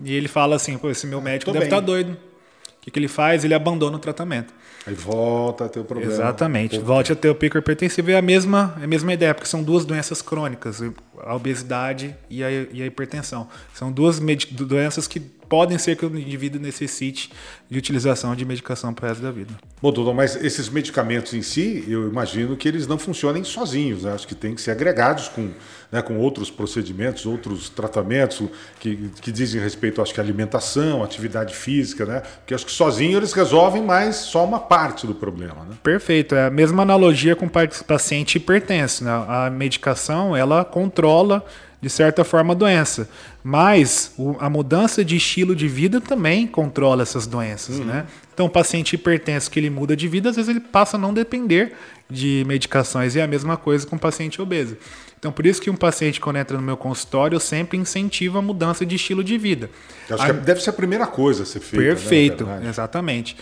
e 0.00 0.12
ele 0.12 0.26
fala 0.26 0.56
assim, 0.56 0.76
pô, 0.78 0.90
esse 0.90 1.06
meu 1.06 1.20
médico 1.20 1.52
deve 1.52 1.66
estar 1.66 1.76
tá 1.76 1.80
doido. 1.80 2.14
O 2.14 2.80
que, 2.82 2.90
que 2.90 2.98
ele 2.98 3.06
faz? 3.06 3.44
Ele 3.44 3.54
abandona 3.54 3.98
o 3.98 4.00
tratamento. 4.00 4.52
Aí 4.84 4.94
volta 4.94 5.66
a 5.66 5.68
ter 5.68 5.78
o 5.78 5.84
problema. 5.84 6.12
Exatamente. 6.12 6.76
Volte 6.80 7.12
a 7.12 7.16
ter 7.16 7.28
o 7.28 7.36
pico 7.36 7.56
hipertensivo. 7.56 8.10
É 8.10 8.16
a 8.16 8.22
mesma, 8.22 8.76
é 8.80 8.84
a 8.84 8.88
mesma 8.88 9.12
ideia, 9.12 9.32
porque 9.32 9.48
são 9.48 9.62
duas 9.62 9.84
doenças 9.84 10.20
crônicas, 10.22 10.82
a 11.20 11.36
obesidade 11.36 12.16
e 12.28 12.42
a, 12.42 12.50
e 12.50 12.82
a 12.82 12.86
hipertensão. 12.86 13.48
São 13.72 13.92
duas 13.92 14.18
doenças 14.18 15.06
que 15.06 15.20
podem 15.48 15.78
ser 15.78 15.96
que 15.96 16.04
o 16.04 16.18
indivíduo 16.18 16.60
necessite 16.60 17.30
de 17.68 17.78
utilização 17.78 18.34
de 18.34 18.44
medicação 18.44 18.92
para 18.94 19.06
o 19.06 19.08
resto 19.08 19.22
da 19.22 19.30
vida. 19.30 19.52
Bom, 19.82 19.92
doutor, 19.92 20.14
mas 20.14 20.36
esses 20.36 20.68
medicamentos 20.68 21.34
em 21.34 21.42
si, 21.42 21.84
eu 21.88 22.08
imagino 22.08 22.56
que 22.56 22.68
eles 22.68 22.86
não 22.86 22.98
funcionem 22.98 23.44
sozinhos, 23.44 24.04
né? 24.04 24.12
acho 24.12 24.26
que 24.26 24.34
tem 24.34 24.54
que 24.54 24.60
ser 24.60 24.70
agregados 24.70 25.28
com, 25.28 25.50
né, 25.90 26.02
com 26.02 26.18
outros 26.18 26.50
procedimentos, 26.50 27.26
outros 27.26 27.68
tratamentos 27.68 28.48
que, 28.80 29.10
que 29.20 29.32
dizem 29.32 29.60
respeito, 29.60 30.00
acho 30.00 30.14
que 30.14 30.20
à 30.20 30.22
alimentação, 30.22 31.02
atividade 31.02 31.54
física, 31.54 32.04
né? 32.04 32.22
Porque 32.38 32.54
acho 32.54 32.66
que 32.66 32.72
sozinho 32.72 33.18
eles 33.18 33.32
resolvem 33.32 33.82
mais 33.82 34.16
só 34.16 34.44
uma 34.44 34.58
parte 34.58 35.06
do 35.06 35.14
problema, 35.14 35.64
né? 35.64 35.76
Perfeito, 35.82 36.34
é 36.34 36.46
a 36.46 36.50
mesma 36.50 36.82
analogia 36.82 37.36
com 37.36 37.48
paciente 37.48 38.36
hipertenso, 38.36 39.04
né? 39.04 39.10
A 39.28 39.50
medicação, 39.50 40.36
ela 40.36 40.64
controla 40.64 41.44
de 41.86 41.90
certa 41.90 42.24
forma, 42.24 42.52
a 42.52 42.56
doença. 42.56 43.08
Mas 43.44 44.12
o, 44.18 44.34
a 44.40 44.50
mudança 44.50 45.04
de 45.04 45.14
estilo 45.14 45.54
de 45.54 45.68
vida 45.68 46.00
também 46.00 46.44
controla 46.44 47.04
essas 47.04 47.28
doenças, 47.28 47.78
uhum. 47.78 47.84
né? 47.84 48.06
Então, 48.34 48.46
o 48.46 48.50
paciente 48.50 48.94
hipertenso 48.94 49.48
que 49.48 49.60
ele 49.60 49.70
muda 49.70 49.94
de 49.94 50.08
vida, 50.08 50.30
às 50.30 50.34
vezes 50.34 50.48
ele 50.48 50.58
passa 50.58 50.96
a 50.96 51.00
não 51.00 51.14
depender 51.14 51.74
de 52.10 52.42
medicações. 52.44 53.14
E 53.14 53.20
é 53.20 53.22
a 53.22 53.26
mesma 53.28 53.56
coisa 53.56 53.86
com 53.86 53.94
o 53.94 53.98
paciente 53.98 54.42
obeso. 54.42 54.76
Então, 55.16 55.30
por 55.30 55.46
isso 55.46 55.62
que 55.62 55.70
um 55.70 55.76
paciente, 55.76 56.20
quando 56.20 56.36
entra 56.36 56.56
no 56.56 56.62
meu 56.62 56.76
consultório, 56.76 57.36
eu 57.36 57.40
sempre 57.40 57.78
incentivo 57.78 58.36
a 58.36 58.42
mudança 58.42 58.84
de 58.84 58.96
estilo 58.96 59.22
de 59.22 59.38
vida. 59.38 59.70
Acho 60.10 60.22
a... 60.24 60.26
que 60.26 60.40
deve 60.40 60.60
ser 60.60 60.70
a 60.70 60.72
primeira 60.72 61.06
coisa 61.06 61.44
a 61.44 61.46
ser 61.46 61.60
feita. 61.60 61.84
Né, 61.84 61.94
Perfeito, 61.94 62.44
né, 62.44 62.66
exatamente. 62.68 63.36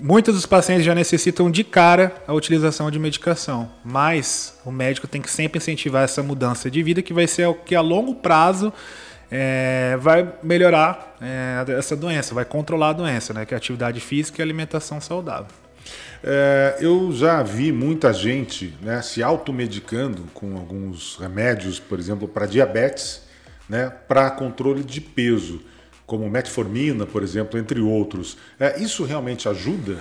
Muitos 0.00 0.36
dos 0.36 0.46
pacientes 0.46 0.84
já 0.84 0.94
necessitam 0.94 1.50
de 1.50 1.64
cara 1.64 2.14
a 2.24 2.32
utilização 2.32 2.88
de 2.88 3.00
medicação, 3.00 3.68
mas 3.84 4.56
o 4.64 4.70
médico 4.70 5.08
tem 5.08 5.20
que 5.20 5.28
sempre 5.28 5.58
incentivar 5.58 6.04
essa 6.04 6.22
mudança 6.22 6.70
de 6.70 6.80
vida, 6.84 7.02
que 7.02 7.12
vai 7.12 7.26
ser 7.26 7.48
o 7.48 7.54
que 7.54 7.74
a 7.74 7.80
longo 7.80 8.14
prazo 8.14 8.72
é, 9.28 9.98
vai 10.00 10.32
melhorar 10.40 11.16
é, 11.20 11.64
essa 11.76 11.96
doença, 11.96 12.32
vai 12.32 12.44
controlar 12.44 12.90
a 12.90 12.92
doença, 12.92 13.34
né? 13.34 13.44
Que 13.44 13.54
é 13.54 13.56
atividade 13.56 13.98
física 13.98 14.40
e 14.40 14.42
alimentação 14.42 15.00
saudável. 15.00 15.50
É, 16.22 16.76
eu 16.80 17.10
já 17.12 17.42
vi 17.42 17.72
muita 17.72 18.12
gente 18.12 18.74
né, 18.80 19.02
se 19.02 19.20
automedicando 19.20 20.22
com 20.32 20.56
alguns 20.56 21.16
remédios, 21.16 21.80
por 21.80 21.98
exemplo, 21.98 22.28
para 22.28 22.46
diabetes, 22.46 23.22
né, 23.68 23.92
para 24.06 24.30
controle 24.30 24.84
de 24.84 25.00
peso 25.00 25.60
como 26.08 26.28
metformina, 26.30 27.04
por 27.04 27.22
exemplo, 27.22 27.60
entre 27.60 27.80
outros. 27.82 28.38
É, 28.58 28.82
isso 28.82 29.04
realmente 29.04 29.46
ajuda? 29.46 29.98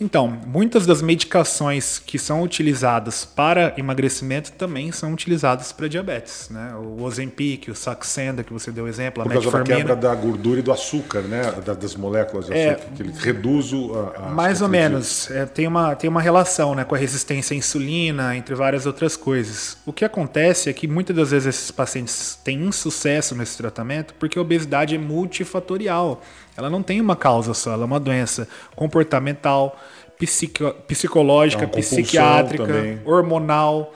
Então, 0.00 0.28
muitas 0.46 0.86
das 0.86 1.00
medicações 1.00 1.98
que 1.98 2.18
são 2.18 2.42
utilizadas 2.42 3.24
para 3.24 3.72
emagrecimento 3.76 4.52
também 4.52 4.90
são 4.90 5.12
utilizadas 5.12 5.70
para 5.70 5.88
diabetes, 5.88 6.48
né? 6.50 6.74
O 6.74 7.02
Ozempic, 7.02 7.68
o 7.68 7.74
Saxenda, 7.74 8.42
que 8.42 8.52
você 8.52 8.72
deu 8.72 8.88
exemplo, 8.88 9.22
a 9.22 9.24
Por 9.24 9.32
causa 9.32 9.46
metformina. 9.46 9.74
da 9.74 9.94
quebra 9.94 9.96
da 9.96 10.14
gordura 10.14 10.60
e 10.60 10.62
do 10.62 10.72
açúcar, 10.72 11.22
né? 11.22 11.42
Das 11.80 11.94
moléculas 11.94 12.46
de 12.46 12.52
é, 12.52 12.72
açúcar, 12.72 12.90
que 12.96 13.02
ele 13.02 13.12
reduz 13.16 13.72
o... 13.72 13.94
A, 13.94 14.26
a 14.26 14.30
mais 14.30 14.60
ou 14.60 14.68
menos. 14.68 15.30
É, 15.30 15.46
tem, 15.46 15.66
uma, 15.66 15.94
tem 15.94 16.10
uma 16.10 16.20
relação 16.20 16.74
né, 16.74 16.84
com 16.84 16.94
a 16.94 16.98
resistência 16.98 17.54
à 17.54 17.56
insulina, 17.56 18.36
entre 18.36 18.54
várias 18.54 18.86
outras 18.86 19.16
coisas. 19.16 19.76
O 19.86 19.92
que 19.92 20.04
acontece 20.04 20.68
é 20.68 20.72
que 20.72 20.88
muitas 20.88 21.14
das 21.14 21.30
vezes 21.30 21.46
esses 21.46 21.70
pacientes 21.70 22.38
têm 22.42 22.64
insucesso 22.64 23.34
nesse 23.34 23.56
tratamento 23.56 24.14
porque 24.18 24.38
a 24.38 24.42
obesidade 24.42 24.94
é 24.94 24.98
multifatorial. 24.98 26.22
Ela 26.56 26.70
não 26.70 26.82
tem 26.82 27.00
uma 27.00 27.16
causa 27.16 27.52
só, 27.54 27.72
ela 27.72 27.82
é 27.82 27.86
uma 27.86 28.00
doença 28.00 28.48
comportamental, 28.76 29.76
psico, 30.18 30.72
psicológica, 30.86 31.64
É 31.64 31.66
psiquiátrica, 31.66 32.66
também. 32.66 33.00
hormonal. 33.04 33.92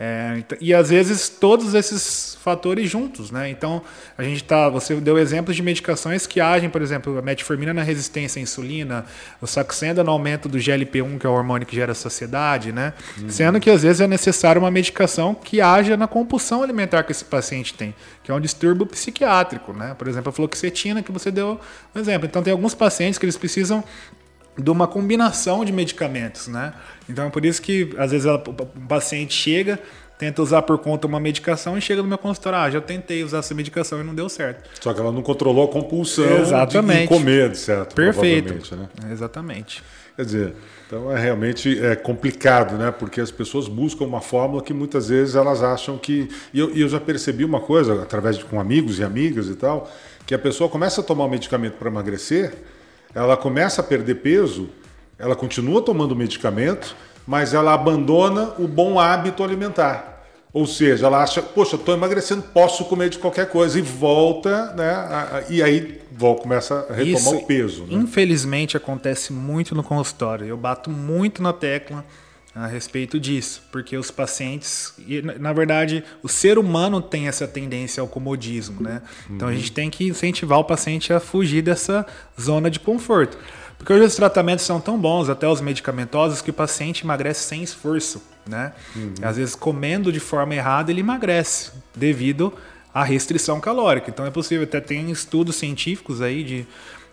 É, 0.00 0.34
ent- 0.38 0.56
e 0.60 0.72
às 0.72 0.90
vezes 0.90 1.28
todos 1.28 1.74
esses 1.74 2.38
fatores 2.40 2.88
juntos, 2.88 3.32
né? 3.32 3.50
Então 3.50 3.82
a 4.16 4.22
gente 4.22 4.44
tá. 4.44 4.68
Você 4.68 4.94
deu 4.94 5.18
exemplos 5.18 5.56
de 5.56 5.62
medicações 5.62 6.24
que 6.24 6.40
agem, 6.40 6.70
por 6.70 6.80
exemplo, 6.80 7.18
a 7.18 7.22
metformina 7.22 7.74
na 7.74 7.82
resistência 7.82 8.38
à 8.38 8.42
insulina, 8.42 9.04
o 9.42 9.46
Saxenda 9.46 10.04
no 10.04 10.12
aumento 10.12 10.48
do 10.48 10.56
GLP-1, 10.56 11.18
que 11.18 11.26
é 11.26 11.28
o 11.28 11.32
hormônio 11.32 11.66
que 11.66 11.74
gera 11.74 11.94
saciedade, 11.94 12.70
né? 12.70 12.92
Sendo 13.28 13.58
que 13.58 13.68
às 13.68 13.82
vezes 13.82 14.00
é 14.00 14.06
necessário 14.06 14.60
uma 14.60 14.70
medicação 14.70 15.34
que 15.34 15.60
haja 15.60 15.96
na 15.96 16.06
compulsão 16.06 16.62
alimentar 16.62 17.02
que 17.02 17.10
esse 17.10 17.24
paciente 17.24 17.74
tem, 17.74 17.92
que 18.22 18.30
é 18.30 18.34
um 18.34 18.40
distúrbio 18.40 18.86
psiquiátrico, 18.86 19.72
né? 19.72 19.96
Por 19.98 20.06
exemplo, 20.06 20.30
a 20.30 20.32
fluoxetina 20.32 21.02
que 21.02 21.10
você 21.10 21.30
deu 21.32 21.60
um 21.92 21.98
exemplo. 21.98 22.24
Então 22.28 22.40
tem 22.40 22.52
alguns 22.52 22.72
pacientes 22.72 23.18
que 23.18 23.24
eles 23.24 23.36
precisam 23.36 23.82
de 24.58 24.70
uma 24.70 24.86
combinação 24.88 25.64
de 25.64 25.72
medicamentos, 25.72 26.48
né? 26.48 26.72
Então 27.08 27.26
é 27.26 27.30
por 27.30 27.44
isso 27.44 27.62
que 27.62 27.94
às 27.96 28.10
vezes 28.10 28.26
ela- 28.26 28.42
o 28.46 28.86
paciente 28.88 29.32
chega, 29.32 29.78
tenta 30.18 30.42
usar 30.42 30.62
por 30.62 30.78
conta 30.78 31.06
uma 31.06 31.20
medicação 31.20 31.78
e 31.78 31.80
chega 31.80 32.02
no 32.02 32.08
meu 32.08 32.18
consultório, 32.18 32.58
ah, 32.58 32.68
já 32.68 32.80
tentei 32.80 33.22
usar 33.22 33.38
essa 33.38 33.54
medicação 33.54 34.00
e 34.00 34.04
não 34.04 34.14
deu 34.14 34.28
certo. 34.28 34.68
Só 34.80 34.92
que 34.92 35.00
ela 35.00 35.12
não 35.12 35.22
controlou 35.22 35.64
a 35.68 35.72
compulsão 35.72 36.26
de 36.26 36.40
Exatamente. 36.42 37.06
comer, 37.08 37.54
certo? 37.54 37.94
Perfeito. 37.94 38.76
Né? 38.76 38.88
Exatamente. 39.12 39.82
Quer 40.16 40.24
dizer, 40.24 40.54
então 40.84 41.12
é 41.16 41.20
realmente 41.20 41.78
é 41.80 41.94
complicado, 41.94 42.76
né? 42.76 42.90
Porque 42.90 43.20
as 43.20 43.30
pessoas 43.30 43.68
buscam 43.68 44.04
uma 44.04 44.20
fórmula 44.20 44.60
que 44.60 44.74
muitas 44.74 45.08
vezes 45.08 45.36
elas 45.36 45.62
acham 45.62 45.96
que. 45.96 46.28
E 46.52 46.58
eu, 46.58 46.74
eu 46.76 46.88
já 46.88 46.98
percebi 46.98 47.44
uma 47.44 47.60
coisa, 47.60 48.02
através 48.02 48.36
de 48.36 48.44
com 48.44 48.58
amigos 48.58 48.98
e 48.98 49.04
amigas 49.04 49.46
e 49.46 49.54
tal, 49.54 49.88
que 50.26 50.34
a 50.34 50.38
pessoa 50.38 50.68
começa 50.68 51.00
a 51.00 51.04
tomar 51.04 51.26
um 51.26 51.28
medicamento 51.30 51.74
para 51.74 51.88
emagrecer, 51.88 52.52
ela 53.14 53.36
começa 53.36 53.80
a 53.80 53.84
perder 53.84 54.16
peso, 54.16 54.68
ela 55.18 55.34
continua 55.34 55.82
tomando 55.82 56.14
medicamento, 56.14 56.94
mas 57.26 57.52
ela 57.54 57.74
abandona 57.74 58.54
o 58.58 58.66
bom 58.68 58.98
hábito 58.98 59.42
alimentar. 59.42 60.16
Ou 60.52 60.66
seja, 60.66 61.06
ela 61.06 61.22
acha, 61.22 61.42
poxa, 61.42 61.76
estou 61.76 61.94
emagrecendo, 61.94 62.42
posso 62.42 62.84
comer 62.86 63.10
de 63.10 63.18
qualquer 63.18 63.48
coisa, 63.50 63.78
e 63.78 63.82
volta, 63.82 64.72
né? 64.74 64.90
a- 64.90 65.28
a- 65.38 65.44
e 65.50 65.62
aí 65.62 66.00
volta, 66.10 66.42
começa 66.42 66.86
a 66.88 66.94
retomar 66.94 67.34
o 67.34 67.46
peso. 67.46 67.82
Né? 67.84 67.94
infelizmente, 67.94 68.76
acontece 68.76 69.32
muito 69.32 69.74
no 69.74 69.82
consultório. 69.82 70.46
Eu 70.46 70.56
bato 70.56 70.88
muito 70.90 71.42
na 71.42 71.52
tecla 71.52 72.02
a 72.64 72.66
respeito 72.66 73.20
disso, 73.20 73.62
porque 73.70 73.96
os 73.96 74.10
pacientes, 74.10 74.92
e, 75.06 75.22
na- 75.22 75.52
verdade, 75.52 76.02
o 76.22 76.28
ser 76.28 76.58
humano 76.58 77.00
tem 77.00 77.28
essa 77.28 77.46
tendência 77.46 78.00
ao 78.00 78.08
comodismo, 78.08 78.82
né? 78.82 79.02
Então 79.30 79.48
a 79.48 79.54
gente 79.54 79.70
tem 79.72 79.88
que 79.90 80.06
incentivar 80.08 80.58
o 80.58 80.64
paciente 80.64 81.12
a 81.12 81.20
fugir 81.20 81.62
dessa 81.62 82.06
zona 82.40 82.70
de 82.70 82.80
conforto. 82.80 83.36
Porque 83.76 83.92
hoje 83.92 84.04
os 84.06 84.16
tratamentos 84.16 84.64
são 84.64 84.80
tão 84.80 84.98
bons, 84.98 85.28
até 85.28 85.46
os 85.46 85.60
medicamentosos, 85.60 86.42
que 86.42 86.50
o 86.50 86.52
paciente 86.52 87.04
emagrece 87.04 87.44
sem 87.44 87.62
esforço, 87.62 88.20
né? 88.46 88.72
Às 89.22 89.36
vezes 89.36 89.54
comendo 89.54 90.10
de 90.10 90.18
forma 90.18 90.54
errada 90.54 90.90
ele 90.90 91.00
emagrece 91.00 91.70
devido 91.94 92.52
à 92.92 93.04
restrição 93.04 93.60
calórica. 93.60 94.10
Então 94.10 94.26
é 94.26 94.30
possível, 94.30 94.64
até 94.64 94.80
tem 94.80 95.10
estudos 95.12 95.54
científicos 95.56 96.20
aí 96.20 96.42
de, 96.42 96.66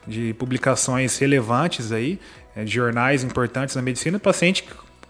de 0.07 0.33
publicações 0.33 1.17
relevantes 1.19 1.91
aí, 1.91 2.19
eh, 2.55 2.63
de 2.63 2.71
jornais 2.73 3.23
importantes 3.23 3.75
na 3.75 3.81
medicina, 3.83 4.17
paciente 4.17 4.63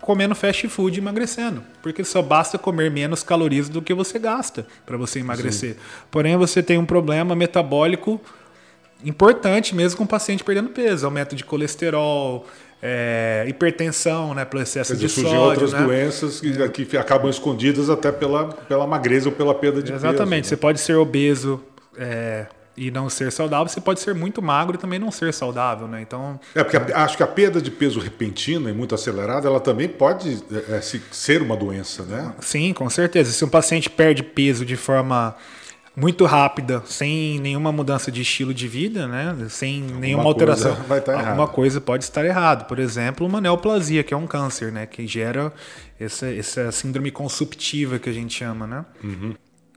comendo 0.05 0.35
fast 0.35 0.67
food 0.67 0.99
e 0.99 1.01
emagrecendo, 1.01 1.63
porque 1.81 2.03
só 2.03 2.21
basta 2.21 2.59
comer 2.59 2.91
menos 2.91 3.23
calorias 3.23 3.67
do 3.67 3.81
que 3.81 3.91
você 3.91 4.19
gasta 4.19 4.67
para 4.85 4.95
você 4.97 5.19
emagrecer. 5.19 5.77
Porém, 6.11 6.37
você 6.37 6.61
tem 6.61 6.77
um 6.77 6.85
problema 6.85 7.35
metabólico 7.35 8.21
importante 9.03 9.75
mesmo 9.75 9.97
com 9.97 10.03
o 10.03 10.07
paciente 10.07 10.43
perdendo 10.43 10.69
peso, 10.69 11.07
aumento 11.07 11.35
de 11.35 11.43
colesterol, 11.43 12.45
é, 12.81 13.45
hipertensão, 13.47 14.35
né, 14.35 14.45
pelo 14.45 14.61
excesso 14.61 14.93
dizer, 14.93 15.07
de 15.07 15.11
surgem 15.11 15.31
sódio, 15.31 15.49
outras 15.49 15.73
né? 15.73 15.83
doenças 15.83 16.39
que, 16.71 16.85
que 16.85 16.97
acabam 16.97 17.27
escondidas 17.27 17.89
até 17.89 18.11
pela, 18.11 18.49
pela 18.49 18.85
magreza 18.85 19.29
ou 19.29 19.35
pela 19.35 19.55
perda 19.55 19.81
de 19.81 19.91
Exatamente. 19.91 20.43
peso. 20.43 20.49
Você 20.49 20.57
pode 20.57 20.79
ser 20.79 20.93
obeso 20.93 21.63
é, 21.97 22.45
e 22.77 22.91
não 22.91 23.09
ser 23.09 23.31
saudável, 23.31 23.67
você 23.67 23.79
pode 23.79 23.99
ser 23.99 24.13
muito 24.13 24.41
magro 24.41 24.75
e 24.75 24.77
também 24.77 24.99
não 24.99 25.11
ser 25.11 25.33
saudável, 25.33 25.87
né? 25.87 26.01
Então, 26.01 26.39
É, 26.53 26.63
porque 26.63 26.77
a- 26.77 27.03
acho 27.03 27.15
que 27.17 27.23
a 27.23 27.27
perda 27.27 27.61
de 27.61 27.71
peso 27.71 27.99
repentina 27.99 28.69
e 28.69 28.73
muito 28.73 28.93
acelerada, 28.93 29.47
ela 29.47 29.59
também 29.59 29.87
pode 29.87 30.43
é, 30.69 30.75
é, 30.77 30.81
se- 30.81 31.01
ser 31.11 31.41
uma 31.41 31.55
doença, 31.55 32.03
né? 32.03 32.33
sim, 32.41 32.73
com 32.73 32.89
certeza. 32.89 33.31
Se 33.31 33.43
um 33.45 33.49
paciente 33.49 33.89
perde 33.89 34.23
peso 34.23 34.65
de 34.65 34.75
forma 34.75 35.35
muito 35.95 36.25
rápida, 36.25 36.83
sem 36.85 37.39
nenhuma 37.39 37.71
mudança 37.71 38.11
de 38.11 38.21
estilo 38.21 38.53
de 38.53 38.67
vida, 38.67 39.07
né? 39.07 39.33
Sem 39.47 39.81
nenhuma 39.81 40.23
coisa 40.25 40.51
alteração, 40.51 40.75
vai 40.89 40.99
estar 40.99 41.17
alguma 41.17 41.47
coisa 41.47 41.79
pode 41.79 42.03
estar 42.03 42.25
errado. 42.25 42.67
Por 42.67 42.79
exemplo, 42.79 43.25
uma 43.25 43.39
neoplasia, 43.39 44.03
que 44.03 44.13
é 44.13 44.17
um 44.17 44.27
câncer, 44.27 44.73
né? 44.73 44.85
Que 44.85 45.07
gera 45.07 45.53
essa, 45.97 46.27
essa 46.27 46.69
síndrome 46.73 47.11
consumptiva 47.11 47.97
que 47.97 48.09
a 48.09 48.13
gente 48.13 48.33
chama, 48.37 48.67
né? 48.67 48.85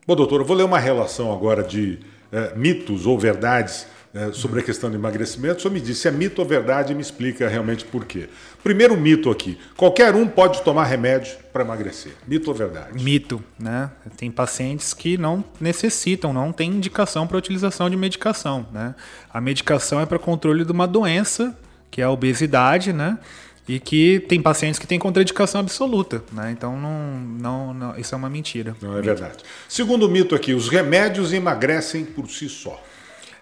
Bom, 0.04 0.16
doutor, 0.16 0.40
eu 0.40 0.44
vou 0.44 0.56
ler 0.56 0.64
uma 0.64 0.80
relação 0.80 1.32
agora 1.32 1.62
de 1.62 2.00
é, 2.33 2.55
mitos 2.55 3.07
ou 3.07 3.19
verdades 3.19 3.87
é, 4.14 4.33
sobre 4.33 4.61
a 4.61 4.62
questão 4.62 4.91
do 4.91 4.97
emagrecimento. 4.97 5.61
Senhor 5.61 5.73
me 5.73 5.81
disse 5.81 6.01
se 6.03 6.09
é 6.09 6.11
mito 6.11 6.41
ou 6.41 6.49
verdade 6.49 6.93
e 6.93 6.95
me 6.95 7.03
explica 7.03 7.49
realmente 7.49 7.85
por 7.85 8.05
quê. 8.05 8.29
Primeiro 8.62 8.97
mito 8.97 9.31
aqui: 9.31 9.59
qualquer 9.77 10.14
um 10.14 10.27
pode 10.27 10.62
tomar 10.62 10.85
remédio 10.85 11.37
para 11.53 11.62
emagrecer. 11.62 12.12
Mito 12.27 12.51
ou 12.51 12.57
verdade? 12.57 13.03
Mito, 13.03 13.43
né? 13.59 13.91
Tem 14.17 14.31
pacientes 14.31 14.95
que 14.95 15.19
não 15.19 15.45
necessitam, 15.61 16.33
não 16.33 16.53
tem 16.53 16.71
indicação 16.71 17.27
para 17.27 17.37
utilização 17.37 17.88
de 17.91 17.97
medicação, 17.97 18.67
né? 18.73 18.95
A 19.33 19.41
medicação 19.41 20.01
é 20.01 20.07
para 20.07 20.19
controle 20.19 20.64
de 20.64 20.73
uma 20.73 20.87
doença, 20.87 21.57
que 21.91 22.01
é 22.01 22.05
a 22.05 22.11
obesidade, 22.11 22.93
né? 22.93 23.19
E 23.68 23.78
que 23.78 24.20
tem 24.28 24.40
pacientes 24.40 24.78
que 24.78 24.87
têm 24.87 24.98
contraindicação 24.98 25.61
absoluta, 25.61 26.22
né? 26.33 26.50
Então 26.50 26.78
não, 26.81 27.18
não, 27.20 27.74
não 27.74 27.98
isso 27.98 28.14
é 28.14 28.18
uma 28.18 28.31
mentira. 28.31 28.74
Não 28.81 28.96
é 28.96 29.02
verdade. 29.02 29.37
Segundo 29.68 30.09
mito 30.09 30.35
aqui: 30.35 30.54
os 30.54 30.68
remédios 30.68 31.33
emagrecem 31.33 32.04
por 32.04 32.28
si 32.31 32.48
só. 32.48 32.83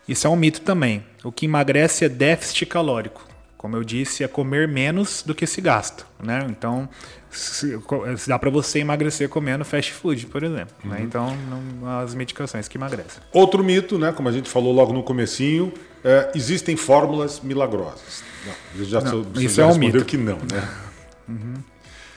Isso 0.09 0.27
é 0.27 0.31
um 0.31 0.37
mito 0.37 0.61
também. 0.63 1.05
O 1.25 1.31
que 1.33 1.47
emagrece 1.47 2.05
é 2.05 2.09
déficit 2.09 2.67
calórico. 2.67 3.25
Como 3.57 3.75
eu 3.77 3.83
disse, 3.83 4.23
é 4.23 4.29
comer 4.29 4.69
menos 4.69 5.23
do 5.25 5.35
que 5.35 5.47
se 5.47 5.61
gasta, 5.61 6.05
né? 6.23 6.47
Então, 6.51 6.89
se- 7.31 7.77
se 8.17 8.29
dá 8.29 8.39
para 8.39 8.51
você 8.51 8.79
emagrecer 8.81 9.29
comendo 9.29 9.65
fast 9.65 9.93
food, 9.93 10.27
por 10.27 10.43
exemplo. 10.45 10.75
né? 10.85 11.01
Então, 11.03 11.37
não, 11.81 11.99
as 11.99 12.15
medicações 12.15 12.69
que 12.69 12.77
emagrecem. 12.79 13.21
Outro 13.33 13.65
mito, 13.65 13.99
né, 13.99 14.13
como 14.13 14.29
a 14.29 14.33
gente 14.33 14.49
falou 14.49 14.73
logo 14.73 14.93
no 14.93 15.03
comecinho, 15.03 15.73
é, 16.05 16.33
existem 16.35 16.77
fórmulas 16.77 17.41
milagrosas. 17.41 18.23
Não, 18.47 18.85
já, 18.85 19.01
Não, 19.01 19.27
isso 19.37 19.57
já 19.57 19.65
é 19.65 19.67
um 19.67 19.77
mito. 19.77 20.05
que 20.05 20.17
não, 20.17 20.39
né? 20.39 20.69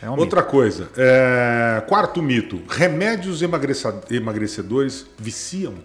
É 0.02 0.10
um 0.10 0.18
Outra 0.18 0.42
coisa, 0.42 0.90
é, 0.96 1.84
quarto 1.88 2.22
mito, 2.22 2.62
remédios 2.70 3.42
emagrecedores 3.42 5.06
viciam? 5.18 5.76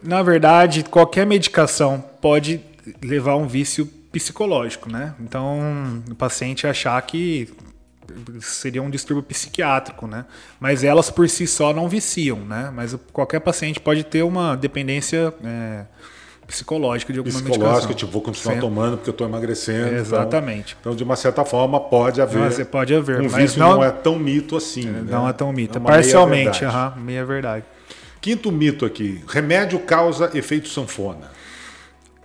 Na 0.00 0.22
verdade, 0.22 0.84
qualquer 0.84 1.26
medicação 1.26 2.04
pode 2.20 2.60
levar 3.02 3.32
a 3.32 3.36
um 3.36 3.48
vício 3.48 3.86
psicológico, 4.12 4.90
né? 4.90 5.14
Então, 5.18 6.02
o 6.08 6.14
paciente 6.14 6.66
achar 6.66 7.00
que 7.02 7.52
seria 8.40 8.82
um 8.82 8.90
distúrbio 8.90 9.22
psiquiátrico, 9.24 10.06
né? 10.06 10.24
Mas 10.60 10.84
elas 10.84 11.10
por 11.10 11.28
si 11.28 11.46
só 11.46 11.72
não 11.72 11.88
viciam, 11.88 12.38
né? 12.38 12.70
Mas 12.72 12.96
qualquer 13.12 13.40
paciente 13.40 13.80
pode 13.80 14.04
ter 14.04 14.22
uma 14.22 14.56
dependência 14.56 15.34
é, 15.42 15.84
psicológica 16.46 17.12
de 17.12 17.18
alguma 17.18 17.32
Psicológica, 17.34 17.68
medicação. 17.72 17.94
tipo, 17.96 18.12
vou 18.12 18.22
continuar 18.22 18.54
Sim. 18.54 18.60
tomando 18.60 18.96
porque 18.96 19.10
eu 19.10 19.12
estou 19.12 19.26
emagrecendo. 19.26 19.86
então- 19.88 19.98
Exatamente. 19.98 20.76
Então, 20.80 20.94
de 20.94 21.02
uma 21.02 21.16
certa 21.16 21.44
forma, 21.44 21.80
pode 21.80 22.20
haver. 22.20 22.38
Não, 22.40 22.50
você 22.50 22.64
pode 22.64 22.94
haver, 22.94 23.20
um 23.20 23.24
mas 23.24 23.34
vício 23.34 23.58
não- 23.58 23.74
não, 23.76 23.84
é 23.84 23.90
tão 23.90 24.18
mito 24.18 24.56
assim. 24.56 24.84
Não 24.86 25.24
né? 25.24 25.30
é 25.30 25.32
tão 25.32 25.52
mito. 25.52 25.78
É 25.78 25.80
uma 25.80 25.90
meia 25.90 26.02
Parcialmente, 26.02 26.60
verdade. 26.60 27.00
meia 27.00 27.24
verdade. 27.24 27.64
Quinto 28.20 28.50
mito 28.50 28.86
aqui, 28.86 29.22
remédio 29.28 29.78
causa 29.80 30.30
efeito 30.34 30.68
sanfona. 30.68 31.30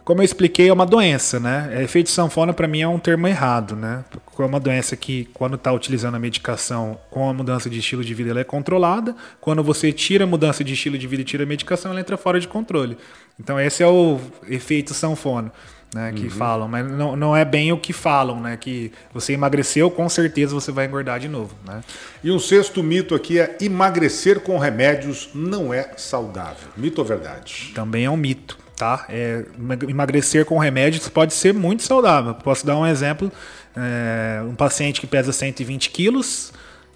Como 0.09 0.21
eu 0.21 0.25
expliquei, 0.25 0.69
é 0.69 0.73
uma 0.73 0.87
doença, 0.87 1.39
né? 1.39 1.69
É, 1.71 1.83
Efeito 1.83 2.09
sanfona 2.09 2.51
para 2.51 2.67
mim 2.67 2.81
é 2.81 2.87
um 2.87 2.97
termo 2.97 3.27
errado, 3.27 3.75
né? 3.75 4.03
É 4.39 4.41
uma 4.41 4.59
doença 4.59 4.95
que, 4.95 5.29
quando 5.35 5.53
está 5.53 5.71
utilizando 5.71 6.15
a 6.15 6.19
medicação 6.19 6.99
com 7.11 7.29
a 7.29 7.33
mudança 7.33 7.69
de 7.69 7.77
estilo 7.77 8.03
de 8.03 8.11
vida, 8.15 8.31
ela 8.31 8.39
é 8.39 8.43
controlada. 8.43 9.15
Quando 9.39 9.61
você 9.61 9.93
tira 9.93 10.23
a 10.23 10.27
mudança 10.27 10.63
de 10.63 10.73
estilo 10.73 10.97
de 10.97 11.05
vida 11.05 11.21
e 11.21 11.25
tira 11.25 11.43
a 11.43 11.45
medicação, 11.45 11.91
ela 11.91 11.99
entra 11.99 12.17
fora 12.17 12.39
de 12.39 12.47
controle. 12.47 12.97
Então 13.39 13.59
esse 13.59 13.83
é 13.83 13.87
o 13.87 14.19
efeito 14.47 14.95
sanfona, 14.95 15.51
né? 15.93 16.11
Que 16.11 16.27
falam, 16.27 16.67
mas 16.67 16.89
não, 16.89 17.15
não 17.15 17.37
é 17.37 17.45
bem 17.45 17.71
o 17.71 17.77
que 17.77 17.93
falam, 17.93 18.39
né? 18.39 18.57
Que 18.57 18.91
você 19.13 19.33
emagreceu, 19.33 19.91
com 19.91 20.09
certeza 20.09 20.55
você 20.55 20.71
vai 20.71 20.87
engordar 20.87 21.19
de 21.19 21.27
novo, 21.27 21.55
né? 21.67 21.81
E 22.23 22.31
um 22.31 22.39
sexto 22.39 22.81
mito 22.81 23.13
aqui 23.13 23.39
é 23.39 23.57
emagrecer 23.61 24.39
com 24.39 24.57
remédios 24.57 25.29
não 25.35 25.73
é 25.73 25.91
saudável. 25.97 26.67
Mito 26.75 26.99
ou 26.99 27.07
verdade? 27.07 27.71
também 27.75 28.05
é 28.05 28.09
um 28.09 28.17
mito, 28.17 28.57
tá? 28.79 29.05
É, 29.09 29.43
emagrecer 29.87 30.45
com 30.45 30.57
remédios 30.57 31.09
pode 31.09 31.33
ser 31.33 31.53
muito 31.53 31.83
saudável. 31.83 32.33
Posso 32.33 32.65
dar 32.65 32.77
um 32.77 32.87
exemplo: 32.87 33.29
é, 33.75 34.41
um 34.43 34.55
paciente 34.55 35.01
que 35.01 35.05
pesa 35.05 35.33
120 35.33 35.89
quilos, 35.91 36.53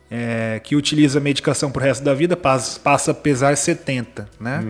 é, 0.09 0.61
que 0.63 0.75
utiliza 0.77 1.19
medicação 1.19 1.69
pro 1.69 1.83
resto 1.83 2.03
da 2.03 2.13
vida, 2.13 2.37
passa, 2.37 2.79
passa 2.79 3.11
a 3.11 3.13
pesar 3.13 3.57
70, 3.57 4.29
né? 4.39 4.65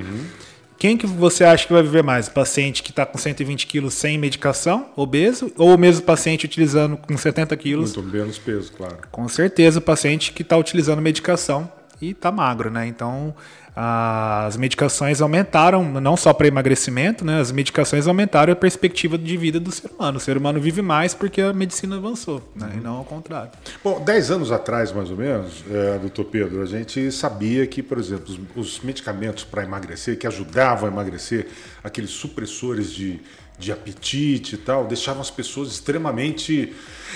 quem 0.79 0.97
que 0.97 1.07
você 1.07 1.45
acha 1.45 1.65
que 1.65 1.71
vai 1.71 1.81
viver 1.81 2.03
mais? 2.03 2.27
O 2.27 2.31
paciente 2.31 2.83
que 2.83 2.89
está 2.89 3.05
com 3.05 3.17
120 3.17 3.67
quilos 3.67 3.93
sem 3.93 4.17
medicação, 4.17 4.89
obeso, 4.97 5.49
ou 5.55 5.73
o 5.75 5.77
mesmo 5.77 6.05
paciente 6.05 6.45
utilizando 6.45 6.97
com 6.97 7.17
70 7.17 7.55
quilos? 7.55 7.95
Muito 7.95 8.11
menos 8.11 8.37
peso, 8.37 8.73
claro. 8.73 8.97
Com 9.09 9.25
certeza 9.29 9.79
o 9.79 9.81
paciente 9.81 10.33
que 10.33 10.41
está 10.41 10.57
utilizando 10.57 11.01
medicação 11.01 11.71
e 12.01 12.09
está 12.09 12.33
magro, 12.33 12.69
né? 12.69 12.85
Então 12.85 13.33
as 13.75 14.55
medicações 14.55 15.19
aumentaram, 15.19 15.83
não 15.83 16.15
só 16.15 16.31
para 16.31 16.47
emagrecimento, 16.47 17.25
né? 17.25 17.39
As 17.39 17.51
medicações 17.51 18.07
aumentaram 18.07 18.53
a 18.53 18.55
perspectiva 18.55 19.17
de 19.17 19.35
vida 19.35 19.59
do 19.59 19.71
ser 19.71 19.89
humano. 19.91 20.17
O 20.17 20.21
ser 20.21 20.37
humano 20.37 20.59
vive 20.59 20.81
mais 20.81 21.13
porque 21.15 21.41
a 21.41 21.51
medicina 21.53 21.97
avançou, 21.97 22.41
né? 22.55 22.73
E 22.77 22.79
não 22.79 22.97
ao 22.97 23.03
contrário. 23.03 23.51
Bom, 23.83 24.03
10 24.03 24.31
anos 24.31 24.51
atrás, 24.51 24.91
mais 24.91 25.09
ou 25.09 25.17
menos, 25.17 25.63
é, 25.71 25.97
doutor 25.97 26.25
Pedro, 26.25 26.61
a 26.61 26.65
gente 26.65 27.11
sabia 27.11 27.65
que, 27.65 27.81
por 27.81 27.97
exemplo, 27.97 28.35
os, 28.55 28.75
os 28.75 28.79
medicamentos 28.81 29.43
para 29.43 29.63
emagrecer, 29.63 30.17
que 30.19 30.27
ajudavam 30.27 30.87
a 30.87 30.91
emagrecer, 30.91 31.47
aqueles 31.83 32.11
supressores 32.11 32.91
de, 32.91 33.19
de 33.57 33.71
apetite 33.71 34.55
e 34.55 34.57
tal, 34.57 34.85
deixavam 34.85 35.21
as 35.21 35.29
pessoas 35.29 35.69
extremamente 35.69 36.73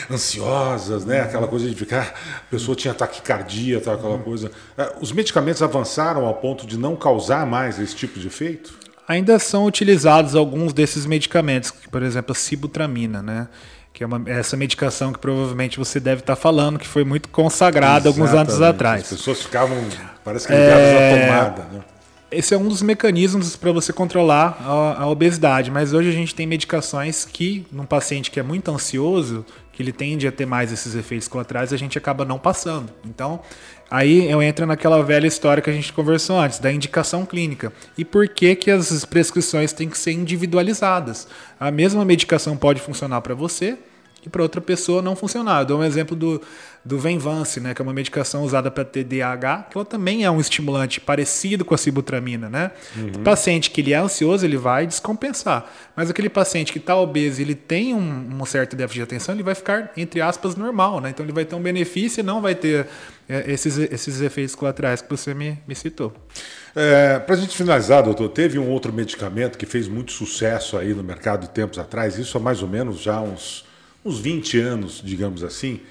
ansiosas, 0.09 1.05
né? 1.05 1.21
Aquela 1.21 1.47
coisa 1.47 1.67
de 1.67 1.75
ficar, 1.75 2.13
a 2.37 2.49
pessoa 2.51 2.75
tinha 2.75 2.93
taquicardia, 2.93 3.81
tal, 3.81 3.95
aquela 3.95 4.17
coisa. 4.19 4.51
É, 4.77 4.93
os 5.01 5.11
medicamentos 5.11 5.61
avançaram 5.61 6.25
ao 6.25 6.35
ponto 6.35 6.67
de 6.67 6.77
não 6.77 6.95
causar 6.95 7.45
mais 7.45 7.79
esse 7.79 7.95
tipo 7.95 8.19
de 8.19 8.27
efeito? 8.27 8.77
Ainda 9.07 9.39
são 9.39 9.65
utilizados 9.65 10.35
alguns 10.35 10.73
desses 10.73 11.05
medicamentos, 11.05 11.71
por 11.71 12.03
exemplo, 12.03 12.33
a 12.33 12.35
sibutramina, 12.35 13.21
né? 13.21 13.47
Que 13.93 14.03
é 14.03 14.07
uma, 14.07 14.21
essa 14.29 14.55
medicação 14.55 15.11
que 15.11 15.17
provavelmente 15.17 15.79
você 15.79 15.99
deve 15.99 16.21
estar 16.21 16.35
falando, 16.35 16.77
que 16.77 16.87
foi 16.87 17.03
muito 17.03 17.29
consagrada 17.29 18.09
Exatamente. 18.09 18.21
alguns 18.21 18.39
anos 18.39 18.61
atrás. 18.61 19.03
As 19.03 19.09
pessoas 19.09 19.41
ficavam, 19.41 19.77
parece 20.23 20.45
que 20.45 20.53
ligadas 20.53 20.77
é... 20.77 21.23
à 21.23 21.27
tomada, 21.27 21.63
né? 21.73 21.83
Esse 22.29 22.53
é 22.53 22.57
um 22.57 22.67
dos 22.67 22.81
mecanismos 22.81 23.55
para 23.55 23.71
você 23.71 23.93
controlar 23.93 24.57
a, 24.61 25.03
a, 25.03 25.07
obesidade, 25.07 25.71
mas 25.71 25.93
hoje 25.93 26.09
a 26.09 26.11
gente 26.11 26.35
tem 26.35 26.45
medicações 26.45 27.23
que, 27.23 27.65
num 27.71 27.85
paciente 27.85 28.29
que 28.29 28.39
é 28.39 28.43
muito 28.43 28.69
ansioso, 28.69 29.45
que 29.71 29.81
ele 29.81 29.91
tende 29.91 30.27
a 30.27 30.31
ter 30.31 30.45
mais 30.45 30.71
esses 30.71 30.95
efeitos 30.95 31.27
colaterais, 31.27 31.71
a 31.71 31.77
gente 31.77 31.97
acaba 31.97 32.25
não 32.25 32.37
passando. 32.37 32.91
Então, 33.05 33.39
aí 33.89 34.29
eu 34.29 34.41
entro 34.41 34.65
naquela 34.65 35.01
velha 35.03 35.27
história 35.27 35.61
que 35.61 35.69
a 35.69 35.73
gente 35.73 35.93
conversou 35.93 36.39
antes, 36.39 36.59
da 36.59 36.71
indicação 36.71 37.25
clínica. 37.25 37.71
E 37.97 38.03
por 38.03 38.27
que, 38.27 38.55
que 38.55 38.71
as 38.71 39.05
prescrições 39.05 39.71
têm 39.71 39.87
que 39.87 39.97
ser 39.97 40.11
individualizadas? 40.11 41.27
A 41.59 41.71
mesma 41.71 42.03
medicação 42.03 42.57
pode 42.57 42.81
funcionar 42.81 43.21
para 43.21 43.35
você, 43.35 43.77
e 44.25 44.29
para 44.29 44.41
outra 44.41 44.59
pessoa 44.59 45.01
não 45.01 45.15
funcionar. 45.15 45.61
Eu 45.61 45.65
dou 45.65 45.79
um 45.79 45.83
exemplo 45.83 46.15
do, 46.15 46.41
do 46.83 46.97
Venvance, 46.97 47.59
né, 47.59 47.73
que 47.73 47.81
é 47.81 47.83
uma 47.83 47.93
medicação 47.93 48.43
usada 48.43 48.71
para 48.71 48.83
TDAH, 48.83 49.67
que 49.69 49.77
ela 49.77 49.85
também 49.85 50.23
é 50.23 50.31
um 50.31 50.39
estimulante 50.39 50.99
parecido 50.99 51.63
com 51.63 51.73
a 51.73 51.77
sibutramina. 51.77 52.49
Né? 52.49 52.71
Uhum. 52.95 53.07
O 53.15 53.19
paciente 53.19 53.69
que 53.69 53.81
ele 53.81 53.93
é 53.93 53.97
ansioso, 53.97 54.45
ele 54.45 54.57
vai 54.57 54.87
descompensar. 54.87 55.65
Mas 55.95 56.09
aquele 56.09 56.29
paciente 56.29 56.71
que 56.71 56.79
está 56.79 56.95
obeso 56.95 57.41
ele 57.41 57.55
tem 57.55 57.93
um, 57.93 58.41
um 58.41 58.45
certo 58.45 58.75
déficit 58.75 58.99
de 58.99 59.03
atenção, 59.03 59.35
ele 59.35 59.43
vai 59.43 59.55
ficar, 59.55 59.91
entre 59.95 60.21
aspas, 60.21 60.55
normal. 60.55 60.99
Né? 61.01 61.09
Então 61.09 61.25
ele 61.25 61.33
vai 61.33 61.45
ter 61.45 61.55
um 61.55 61.61
benefício 61.61 62.21
e 62.21 62.23
não 62.23 62.41
vai 62.41 62.55
ter 62.55 62.87
é, 63.29 63.51
esses, 63.51 63.77
esses 63.77 64.21
efeitos 64.21 64.55
colaterais 64.55 65.01
que 65.01 65.09
você 65.09 65.33
me, 65.33 65.57
me 65.67 65.75
citou. 65.75 66.13
É, 66.75 67.19
Para 67.19 67.35
a 67.35 67.37
gente 67.37 67.55
finalizar, 67.55 68.03
doutor, 68.03 68.29
teve 68.29 68.57
um 68.57 68.69
outro 68.69 68.93
medicamento 68.93 69.57
que 69.57 69.65
fez 69.65 69.87
muito 69.87 70.11
sucesso 70.11 70.77
aí 70.77 70.93
no 70.93 71.03
mercado 71.03 71.47
tempos 71.47 71.79
atrás, 71.79 72.17
isso 72.17 72.37
há 72.37 72.41
mais 72.41 72.61
ou 72.61 72.67
menos 72.67 72.99
já 72.99 73.19
uns 73.19 73.66
uns 74.07 74.19
20 74.19 74.59
anos, 74.59 75.01
digamos 75.03 75.43
assim, 75.43 75.81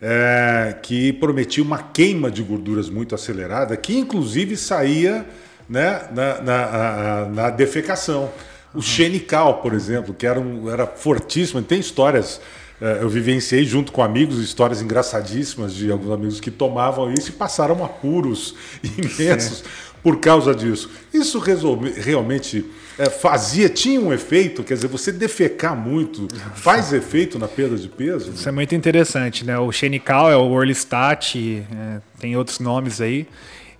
é, 0.00 0.76
que 0.82 1.12
prometia 1.14 1.62
uma 1.62 1.78
queima 1.78 2.30
de 2.30 2.42
gorduras 2.42 2.90
muito 2.90 3.14
acelerada, 3.14 3.76
que 3.76 3.96
inclusive 3.96 4.56
saía 4.56 5.26
né, 5.68 6.08
na, 6.12 6.40
na, 6.42 7.26
na 7.26 7.50
defecação. 7.50 8.30
O 8.72 8.76
uhum. 8.76 8.82
xenical, 8.82 9.62
por 9.62 9.72
exemplo, 9.72 10.12
que 10.14 10.26
era, 10.26 10.40
um, 10.40 10.70
era 10.70 10.86
fortíssimo, 10.86 11.62
tem 11.62 11.80
histórias 11.80 12.40
é, 12.82 12.98
eu 13.00 13.08
vivenciei 13.08 13.64
junto 13.64 13.92
com 13.92 14.02
amigos 14.02 14.40
histórias 14.40 14.82
engraçadíssimas 14.82 15.72
de 15.72 15.92
alguns 15.92 16.10
amigos 16.10 16.40
que 16.40 16.50
tomavam 16.50 17.14
isso 17.14 17.28
e 17.28 17.32
passaram 17.32 17.84
apuros 17.84 18.56
imensos 18.82 19.62
por 20.02 20.18
causa 20.18 20.52
disso. 20.52 20.90
Isso 21.14 21.38
resolve, 21.38 21.92
realmente 21.92 22.64
é, 22.98 23.08
fazia, 23.08 23.68
tinha 23.68 24.00
um 24.00 24.12
efeito, 24.12 24.62
quer 24.62 24.74
dizer, 24.74 24.88
você 24.88 25.10
defecar 25.10 25.74
muito 25.76 26.28
faz 26.54 26.92
efeito 26.92 27.38
na 27.38 27.48
perda 27.48 27.76
de 27.76 27.88
peso? 27.88 28.32
Isso 28.32 28.48
é 28.48 28.52
muito 28.52 28.74
interessante, 28.74 29.44
né? 29.44 29.58
O 29.58 29.72
Xenical 29.72 30.30
é 30.30 30.36
o 30.36 30.50
Orlistat, 30.50 31.36
é, 31.36 32.00
tem 32.20 32.36
outros 32.36 32.58
nomes 32.58 33.00
aí. 33.00 33.26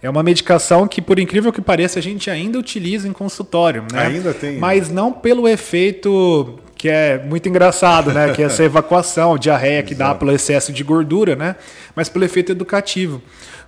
É 0.03 0.11
uma 0.11 0.23
medicação 0.23 0.89
que, 0.89 1.01
por 1.01 1.19
incrível 1.19 1.53
que 1.53 1.61
pareça, 1.61 1.99
a 1.99 2.03
gente 2.03 2.29
ainda 2.29 2.59
utiliza 2.59 3.07
em 3.07 3.13
consultório, 3.13 3.85
né? 3.93 4.07
Ainda 4.07 4.35
tem. 4.35 4.59
Mas 4.59 4.91
não 4.91 5.13
pelo 5.13 5.47
efeito 5.47 6.59
que 6.83 6.89
é 6.89 7.17
muito 7.17 7.49
engraçado, 7.49 8.13
né? 8.13 8.33
Que 8.33 8.43
é 8.43 8.47
essa 8.47 8.65
evacuação, 8.65 9.39
diarreia 9.39 9.85
que 9.85 9.95
dá 9.95 10.13
pelo 10.13 10.33
excesso 10.33 10.73
de 10.73 10.83
gordura, 10.83 11.37
né? 11.37 11.55
Mas 11.95 12.09
pelo 12.09 12.25
efeito 12.25 12.51
educativo. 12.51 13.23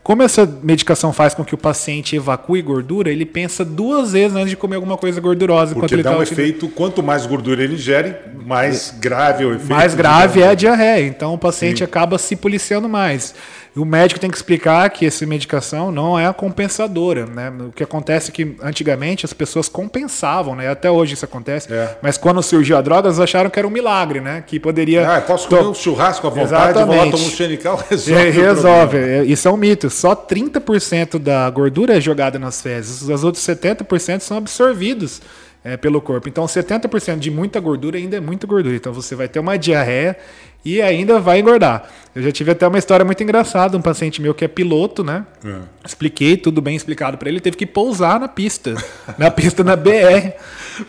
Como 0.05 0.23
essa 0.23 0.47
medicação 0.63 1.15
faz 1.15 1.33
com 1.33 1.43
que 1.43 1.55
o 1.55 1.59
paciente 1.59 2.15
evacue 2.15 2.61
gordura, 2.61 3.11
ele 3.11 3.25
pensa 3.25 3.65
duas 3.65 4.13
vezes 4.13 4.37
antes 4.37 4.51
de 4.51 4.57
comer 4.57 4.77
alguma 4.77 4.99
coisa 4.99 5.19
gordurosa. 5.19 5.75
Porque 5.75 5.97
dá 5.97 6.19
um 6.19 6.23
efeito, 6.23 6.69
quanto 6.69 7.03
mais 7.03 7.25
gordura 7.25 7.65
ele 7.65 7.73
ingere, 7.73 8.15
mais 8.45 8.95
grave 9.01 9.45
é 9.45 9.47
o 9.47 9.55
efeito. 9.55 9.71
Mais 9.71 9.95
grave 9.95 10.43
é 10.43 10.49
a 10.49 10.55
diarreia. 10.55 11.07
Então 11.07 11.33
o 11.33 11.39
paciente 11.39 11.79
Sim. 11.79 11.85
acaba 11.85 12.19
se 12.19 12.37
policiando 12.37 12.87
mais. 12.87 13.35
E 13.75 13.81
o 13.81 13.85
médico 13.85 14.21
tem 14.21 14.31
que 14.31 14.37
explicar 14.37 14.89
que 14.91 15.05
essa 15.05 15.27
medicação 15.27 15.91
não 15.91 16.17
é 16.17 16.27
a 16.27 16.33
compensadora, 16.33 17.27
né? 17.27 17.53
O 17.59 17.73
que 17.73 17.83
acontece 17.83 18.31
é 18.31 18.33
que 18.33 18.57
antigamente 18.63 19.25
as 19.25 19.33
pessoas 19.33 19.69
compensavam, 19.69 20.55
né? 20.55 20.69
Até 20.71 20.89
hoje 20.89 21.15
isso 21.15 21.25
acontece. 21.25 21.73
É. 21.73 21.97
Mas 22.01 22.17
quando 22.17 22.41
surgiu 22.41 22.77
a 22.77 22.81
droga, 22.81 23.09
eles 23.09 23.19
acharam 23.19 23.51
que 23.51 23.59
era 23.59 23.67
um 23.67 23.71
milagre, 23.71 24.21
né? 24.21 24.45
Que 24.47 24.61
poderia. 24.61 25.17
Ah, 25.17 25.21
posso 25.21 25.49
comer 25.49 25.63
um 25.63 25.75
churrasco 25.75 26.25
à 26.25 26.31
vontade, 26.31 26.71
Exatamente. 26.71 26.87
vou 26.87 27.05
lá 27.05 27.11
tomar 27.11 27.25
um 27.25 27.31
xenical, 27.31 27.77
resolve. 27.91 28.31
resolve. 28.31 29.25
Isso 29.25 29.49
é 29.49 29.51
um 29.51 29.57
mito. 29.57 29.91
Só 29.95 30.15
30% 30.15 31.19
da 31.19 31.49
gordura 31.51 31.97
é 31.97 32.01
jogada 32.01 32.39
nas 32.39 32.61
fezes. 32.61 33.03
Os 33.03 33.25
outros 33.25 33.45
70% 33.45 34.21
são 34.21 34.37
absorvidos 34.37 35.23
é, 35.65 35.77
pelo 35.77 36.01
corpo. 36.01 36.29
Então, 36.29 36.45
70% 36.45 37.19
de 37.19 37.31
muita 37.31 37.59
gordura 37.59 37.97
ainda 37.97 38.17
é 38.17 38.21
muita 38.21 38.47
gordura. 38.47 38.77
Então, 38.77 38.93
você 38.93 39.15
vai 39.15 39.29
ter 39.29 39.39
uma 39.39 39.57
diarreia 39.57 40.17
e 40.65 40.81
ainda 40.81 41.21
vai 41.21 41.41
engordar. 41.41 41.89
Eu 42.15 42.23
já 42.23 42.33
tive 42.33 42.51
até 42.51 42.67
uma 42.67 42.79
história 42.79 43.05
muito 43.05 43.23
engraçada, 43.23 43.77
um 43.77 43.83
paciente 43.83 44.23
meu 44.23 44.33
que 44.33 44.45
é 44.45 44.49
piloto, 44.49 45.05
né? 45.05 45.27
É. 45.45 45.57
Expliquei 45.85 46.37
tudo 46.37 46.63
bem 46.63 46.75
explicado 46.75 47.19
para 47.19 47.29
ele, 47.29 47.37
ele 47.37 47.43
teve 47.43 47.57
que 47.57 47.67
pousar 47.67 48.19
na 48.19 48.29
pista, 48.29 48.75
na 49.19 49.31
pista 49.31 49.63
na 49.63 49.77
BR, 49.77 50.33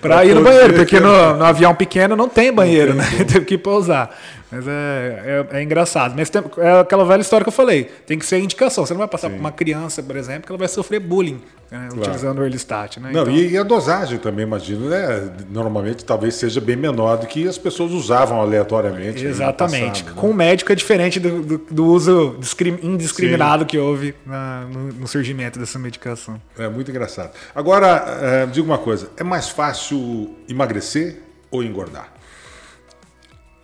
para 0.02 0.24
ir 0.24 0.34
no 0.34 0.44
banheiro, 0.44 0.74
porque 0.76 1.00
no, 1.02 1.36
no, 1.36 1.44
avião 1.44 1.76
pequeno 1.76 2.16
não 2.16 2.30
tem 2.30 2.54
banheiro, 2.54 2.94
não 2.94 3.04
tem 3.04 3.20
né? 3.20 3.26
Teve 3.28 3.46
que 3.46 3.58
pousar. 3.58 4.16
Mas 4.56 4.66
é, 4.68 5.46
é, 5.52 5.58
é 5.58 5.64
engraçado. 5.64 6.14
Mas 6.16 6.30
tem, 6.30 6.42
é 6.60 6.80
aquela 6.80 7.04
velha 7.04 7.20
história 7.20 7.44
que 7.44 7.50
eu 7.50 7.54
falei. 7.54 7.92
Tem 8.06 8.18
que 8.18 8.26
ser 8.26 8.40
indicação. 8.40 8.86
Você 8.86 8.94
não 8.94 9.00
vai 9.00 9.08
passar 9.08 9.30
para 9.30 9.38
uma 9.38 9.52
criança, 9.52 10.02
por 10.02 10.16
exemplo, 10.16 10.44
que 10.44 10.52
ela 10.52 10.58
vai 10.58 10.70
sofrer 10.70 11.02
bullying 11.02 11.42
né, 11.70 11.88
claro. 11.90 11.98
utilizando 11.98 12.40
o 12.40 12.44
Earlystat. 12.44 13.00
Né? 13.02 13.12
Não, 13.12 13.24
então... 13.24 13.36
e, 13.36 13.58
a 13.58 13.64
dosagem 13.64 14.18
também, 14.18 14.44
imagino, 14.44 14.90
né? 14.90 15.30
Normalmente 15.50 16.06
talvez 16.06 16.36
seja 16.36 16.62
bem 16.62 16.78
menor 16.78 17.18
do 17.18 17.28
que 17.28 17.46
as 17.46 17.58
pessoas 17.58 17.92
usavam 17.92 18.40
aleatoriamente. 18.40 19.26
Exatamente. 19.26 20.04
Passado, 20.04 20.16
né? 20.16 20.22
Com 20.22 20.30
o 20.30 20.34
médico 20.34 20.72
é 20.72 20.76
diferente 20.76 21.20
do, 21.20 21.42
do, 21.42 21.58
do 21.70 21.86
uso 21.86 22.40
indiscriminado 22.82 23.64
Sim. 23.64 23.68
que 23.68 23.78
houve 23.78 24.16
na, 24.26 24.62
no, 24.72 24.94
no, 24.94 25.08
surgimento 25.08 25.60
dessa 25.60 25.78
medicação. 25.78 26.42
É 26.58 26.70
muito 26.70 26.90
engraçado. 26.90 27.32
Agora, 27.54 28.06
é, 28.22 28.46
diga 28.46 28.66
uma 28.66 28.78
coisa: 28.78 29.10
é 29.18 29.24
mais 29.24 29.50
fácil 29.50 30.34
emagrecer 30.48 31.22
ou 31.52 31.62
engordar? 31.62 32.15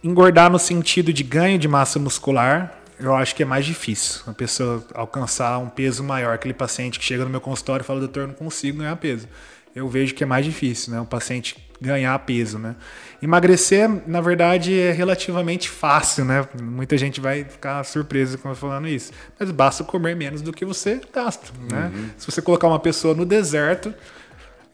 Engordar 0.04 0.50
no 0.50 0.58
sentido 0.58 1.14
de 1.14 1.24
ganho 1.24 1.60
de 1.60 1.68
massa 1.68 2.00
muscular, 2.00 2.82
eu 3.00 3.16
acho 3.16 3.36
que 3.36 3.44
é 3.44 3.46
mais 3.46 3.66
difícil. 3.66 4.22
A 4.28 4.34
pessoa 4.34 4.84
alcançar 4.94 5.58
um 5.58 5.70
peso 5.70 6.04
maior. 6.04 6.34
Aquele 6.34 6.54
paciente 6.54 7.00
que 7.00 7.06
chega 7.06 7.24
no 7.24 7.30
meu 7.30 7.42
consultório 7.42 7.84
e 7.84 7.86
fala, 7.86 8.00
doutor, 8.00 8.22
eu 8.22 8.28
não 8.28 8.34
consigo 8.34 8.80
ganhar 8.80 8.96
peso. 8.96 9.28
Eu 9.76 9.88
vejo 9.88 10.14
que 10.14 10.24
é 10.24 10.28
mais 10.28 10.46
difícil, 10.46 10.94
né? 10.94 11.00
O 11.00 11.06
paciente 11.06 11.56
ganhar 11.80 12.18
peso, 12.20 12.60
né? 12.60 12.76
Emagrecer, 13.22 13.90
na 14.06 14.22
verdade, 14.22 14.78
é 14.80 14.92
relativamente 14.92 15.70
fácil, 15.70 16.26
né? 16.26 16.48
Muita 16.62 16.98
gente 16.98 17.20
vai 17.20 17.44
ficar 17.44 17.84
surpresa 17.84 18.38
quando 18.38 18.54
eu 18.54 18.60
falando 18.60 18.88
isso. 18.88 19.12
Mas 19.40 19.50
basta 19.50 19.84
comer 19.84 20.16
menos 20.16 20.42
do 20.42 20.54
que 20.54 20.64
você 20.66 21.02
gasta, 21.14 21.52
né? 21.72 21.92
Uhum. 21.94 22.10
Se 22.18 22.30
você 22.30 22.42
colocar 22.42 22.68
uma 22.68 22.80
pessoa 22.80 23.16
no 23.16 23.26
deserto, 23.26 23.94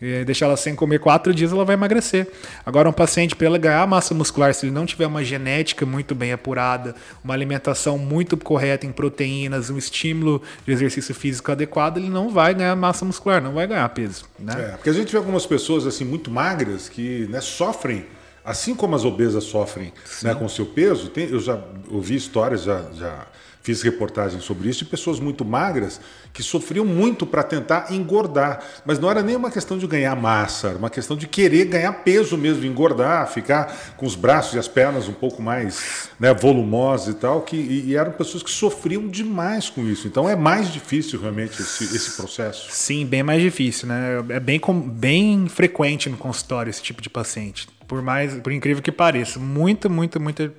e 0.01 0.23
deixar 0.23 0.45
ela 0.45 0.57
sem 0.57 0.75
comer 0.75 0.99
quatro 0.99 1.33
dias, 1.33 1.51
ela 1.51 1.65
vai 1.65 1.73
emagrecer. 1.73 2.27
Agora, 2.65 2.89
um 2.89 2.93
paciente, 2.93 3.35
para 3.35 3.47
ela 3.47 3.57
ganhar 3.57 3.85
massa 3.87 4.13
muscular, 4.13 4.53
se 4.53 4.65
ele 4.65 4.73
não 4.73 4.85
tiver 4.85 5.07
uma 5.07 5.23
genética 5.23 5.85
muito 5.85 6.13
bem 6.13 6.31
apurada, 6.31 6.95
uma 7.23 7.33
alimentação 7.33 7.97
muito 7.97 8.37
correta 8.37 8.85
em 8.85 8.91
proteínas, 8.91 9.69
um 9.69 9.77
estímulo 9.77 10.41
de 10.65 10.71
exercício 10.71 11.15
físico 11.15 11.51
adequado, 11.51 11.97
ele 11.97 12.09
não 12.09 12.29
vai 12.29 12.53
ganhar 12.53 12.75
massa 12.75 13.03
muscular, 13.03 13.41
não 13.41 13.53
vai 13.53 13.65
ganhar 13.65 13.87
peso. 13.89 14.25
Né? 14.39 14.53
É, 14.57 14.71
porque 14.75 14.89
a 14.89 14.93
gente 14.93 15.11
vê 15.11 15.17
algumas 15.17 15.45
pessoas 15.45 15.87
assim 15.87 16.05
muito 16.05 16.29
magras 16.29 16.87
que 16.89 17.27
né, 17.29 17.41
sofrem 17.41 18.05
assim 18.47 18.73
como 18.73 18.95
as 18.95 19.03
obesas 19.03 19.43
sofrem 19.43 19.91
né, 20.23 20.33
com 20.33 20.47
seu 20.47 20.65
peso, 20.65 21.09
tem, 21.09 21.29
eu 21.29 21.39
já 21.39 21.61
ouvi 21.91 22.15
histórias, 22.15 22.63
já, 22.63 22.81
já 22.93 23.27
fiz 23.67 23.81
reportagens 23.81 24.45
sobre 24.45 24.69
isso, 24.69 24.79
de 24.79 24.85
pessoas 24.85 25.19
muito 25.19 25.43
magras 25.43 25.99
que 26.31 26.41
sofriam 26.41 26.85
muito 26.85 27.25
para 27.25 27.43
tentar 27.43 27.91
engordar. 27.91 28.63
Mas 28.85 28.97
não 28.97 29.11
era 29.11 29.21
nem 29.21 29.35
uma 29.35 29.51
questão 29.51 29.77
de 29.77 29.85
ganhar 29.85 30.15
massa, 30.15 30.69
era 30.69 30.77
uma 30.77 30.89
questão 30.89 31.17
de 31.17 31.27
querer 31.27 31.65
ganhar 31.65 31.91
peso 31.91 32.37
mesmo, 32.37 32.63
engordar, 32.63 33.27
ficar 33.27 33.93
com 33.97 34.05
os 34.05 34.15
braços 34.15 34.53
e 34.53 34.59
as 34.59 34.69
pernas 34.69 35.09
um 35.09 35.13
pouco 35.13 35.41
mais 35.41 36.09
né, 36.17 36.33
volumosos 36.33 37.09
e 37.09 37.13
tal. 37.15 37.41
Que, 37.41 37.57
e, 37.57 37.89
e 37.89 37.95
eram 37.97 38.13
pessoas 38.13 38.41
que 38.41 38.49
sofriam 38.49 39.05
demais 39.09 39.69
com 39.69 39.85
isso. 39.85 40.07
Então 40.07 40.29
é 40.29 40.35
mais 40.35 40.71
difícil 40.71 41.19
realmente 41.19 41.61
esse, 41.61 41.83
esse 41.83 42.11
processo. 42.11 42.69
Sim, 42.71 43.05
bem 43.05 43.21
mais 43.21 43.41
difícil, 43.41 43.89
né? 43.89 44.23
É 44.29 44.39
bem, 44.39 44.61
bem 44.85 45.49
frequente 45.49 46.09
no 46.09 46.15
consultório 46.15 46.69
esse 46.69 46.81
tipo 46.81 47.01
de 47.01 47.09
paciente. 47.09 47.67
Por 47.85 48.01
mais, 48.01 48.33
por 48.35 48.53
incrível 48.53 48.81
que 48.81 48.91
pareça, 48.91 49.39
muita, 49.39 49.89
muita, 49.89 50.19
muita 50.19 50.53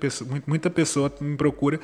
muita 0.47 0.71
pessoa 0.71 1.13
me 1.21 1.37
procura 1.37 1.79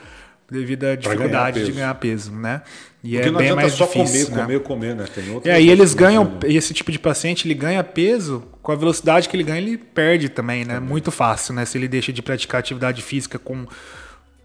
devido 0.51 0.85
à 0.85 0.95
dificuldade 0.95 1.61
ganhar 1.61 1.67
de 1.67 1.73
ganhar 1.73 1.95
peso, 1.95 2.33
né? 2.33 2.63
E 3.03 3.13
Porque 3.15 3.29
é 3.29 3.33
bem 3.33 3.55
mais 3.55 3.73
só 3.73 3.87
difícil, 3.87 4.31
comer, 4.31 4.37
né? 4.37 4.43
comer, 4.43 4.61
comer, 4.61 4.95
né? 4.95 5.05
Tem 5.15 5.25
e 5.45 5.51
aí 5.51 5.69
eles 5.69 5.93
ganham, 5.93 6.25
né? 6.25 6.39
esse 6.45 6.73
tipo 6.73 6.91
de 6.91 6.99
paciente, 6.99 7.47
ele 7.47 7.55
ganha 7.55 7.85
peso, 7.85 8.43
com 8.63 8.73
a 8.73 8.75
velocidade 8.75 9.29
que 9.29 9.37
ele 9.37 9.43
ganha, 9.43 9.61
ele 9.61 9.77
perde 9.77 10.29
também, 10.29 10.65
né? 10.65 10.75
Também. 10.75 10.89
Muito 10.89 11.11
fácil, 11.11 11.55
né? 11.55 11.65
Se 11.65 11.77
ele 11.77 11.89
deixa 11.89 12.13
de 12.13 12.23
praticar 12.23 12.61
atividade 12.61 13.03
física 13.03 13.39
com 13.39 13.67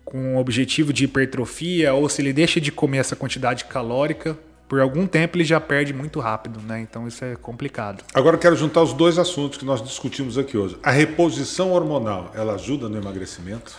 com 0.10 0.38
o 0.38 0.40
objetivo 0.40 0.92
de 0.92 1.04
hipertrofia 1.04 1.94
ou 1.94 2.10
se 2.10 2.20
ele 2.20 2.34
deixa 2.34 2.60
de 2.60 2.72
comer 2.72 2.98
essa 2.98 3.16
quantidade 3.16 3.66
calórica, 3.66 4.36
por 4.68 4.80
algum 4.80 5.06
tempo 5.06 5.38
ele 5.38 5.44
já 5.44 5.60
perde 5.60 5.94
muito 5.94 6.20
rápido, 6.20 6.60
né? 6.62 6.82
Então 6.82 7.08
isso 7.08 7.24
é 7.24 7.36
complicado. 7.36 8.04
Agora 8.12 8.36
eu 8.36 8.40
quero 8.40 8.56
juntar 8.56 8.82
os 8.82 8.92
dois 8.92 9.20
assuntos 9.20 9.60
que 9.60 9.66
nós 9.66 9.84
discutimos 9.84 10.36
aqui 10.36 10.58
hoje. 10.58 10.78
A 10.82 10.90
reposição 10.90 11.74
hormonal, 11.74 12.32
ela 12.34 12.56
ajuda 12.56 12.90
no 12.90 12.98
emagrecimento? 12.98 13.76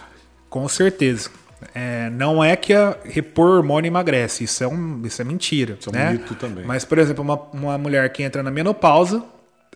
Com 0.49 0.69
certeza. 0.69 1.31
É, 1.75 2.11
não 2.11 2.43
é 2.43 2.57
que 2.57 2.73
a 2.73 2.97
repor 3.05 3.59
hormônio 3.59 3.89
emagrece, 3.89 4.45
isso 4.45 4.65
é, 4.65 4.69
um, 4.69 5.03
isso 5.05 5.21
é 5.21 5.25
mentira. 5.25 5.77
Isso 5.79 5.93
né? 5.93 6.07
é 6.07 6.09
um 6.09 6.13
mito 6.13 6.35
também. 6.35 6.65
Mas, 6.65 6.85
por 6.85 6.99
exemplo, 6.99 7.23
uma, 7.23 7.41
uma 7.53 7.79
mulher 7.79 8.11
que 8.13 8.23
entra 8.23 8.43
na 8.43 8.51
menopausa, 8.51 9.23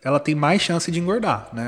ela 0.03 0.21
tem 0.21 0.35
mais 0.35 0.61
chance 0.61 0.91
de 0.91 1.01
engordar, 1.01 1.49
né? 1.53 1.65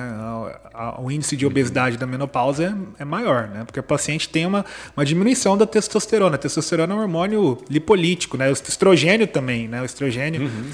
O 0.99 1.11
índice 1.11 1.37
de 1.37 1.47
obesidade 1.47 1.97
da 1.97 2.07
menopausa 2.07 2.65
é, 2.99 3.03
é, 3.03 3.05
maior, 3.05 3.49
né? 3.49 3.65
Porque 3.65 3.81
o 3.81 3.83
paciente 3.83 4.29
tem 4.29 4.45
uma, 4.45 4.65
uma 4.95 5.05
diminuição 5.05 5.57
da 5.57 5.67
testosterona. 5.67 6.35
A 6.35 6.39
testosterona 6.39 6.93
é 6.93 6.97
um 6.97 7.01
hormônio 7.01 7.59
lipolítico, 7.71 8.37
né? 8.37 8.49
O 8.51 8.53
estrogênio 8.53 9.27
também, 9.27 9.69
né? 9.69 9.81
O 9.81 9.85
estrogênio 9.85 10.43
uhum 10.43 10.71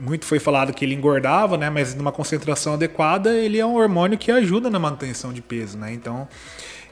muito 0.00 0.26
foi 0.26 0.38
falado 0.38 0.72
que 0.72 0.84
ele 0.84 0.94
engordava, 0.94 1.56
né? 1.56 1.70
Mas 1.70 1.94
numa 1.94 2.12
concentração 2.12 2.74
adequada, 2.74 3.32
ele 3.32 3.58
é 3.58 3.64
um 3.64 3.76
hormônio 3.76 4.18
que 4.18 4.30
ajuda 4.30 4.68
na 4.68 4.78
manutenção 4.78 5.32
de 5.32 5.40
peso, 5.40 5.78
né? 5.78 5.92
Então, 5.92 6.28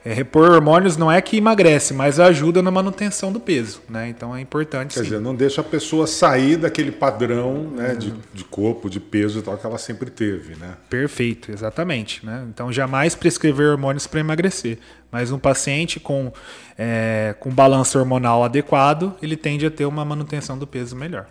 é, 0.05 0.13
repor 0.13 0.51
hormônios 0.51 0.97
não 0.97 1.11
é 1.11 1.21
que 1.21 1.37
emagrece, 1.37 1.95
mas 1.95 2.19
ajuda 2.19 2.61
na 2.61 2.71
manutenção 2.73 3.33
do 3.33 3.39
peso, 3.39 3.81
né? 3.89 4.09
Então 4.09 4.35
é 4.35 4.41
importante. 4.41 4.95
Quer 4.95 5.01
sim. 5.01 5.05
dizer, 5.05 5.21
não 5.21 5.35
deixa 5.35 5.61
a 5.61 5.65
pessoa 5.65 6.09
sair 6.09 6.57
daquele 6.57 6.91
padrão 6.91 7.71
né, 7.77 7.95
de, 7.95 8.13
de, 8.35 8.43
corpo, 8.45 8.91
de 8.91 8.99
peso 8.99 9.39
e 9.39 9.43
tal 9.43 9.57
que 9.57 9.65
ela 9.65 9.79
sempre 9.79 10.11
teve, 10.11 10.57
né? 10.57 10.75
Perfeito, 10.91 11.53
exatamente. 11.53 12.25
Né? 12.27 12.45
Então 12.49 12.73
jamais 12.73 13.15
prescrever 13.15 13.69
hormônios 13.69 14.07
para 14.09 14.19
emagrecer. 14.19 14.79
Mas 15.11 15.31
um 15.31 15.39
paciente 15.39 16.01
com, 16.01 16.33
é, 16.77 17.35
com 17.39 17.51
balanço 17.51 17.99
hormonal 17.99 18.43
adequado, 18.43 19.15
ele 19.23 19.37
tende 19.37 19.67
a 19.67 19.71
ter 19.71 19.85
uma 19.85 20.05
manutenção 20.05 20.59
do 20.59 20.67
peso 20.67 20.97
melhor. 20.97 21.27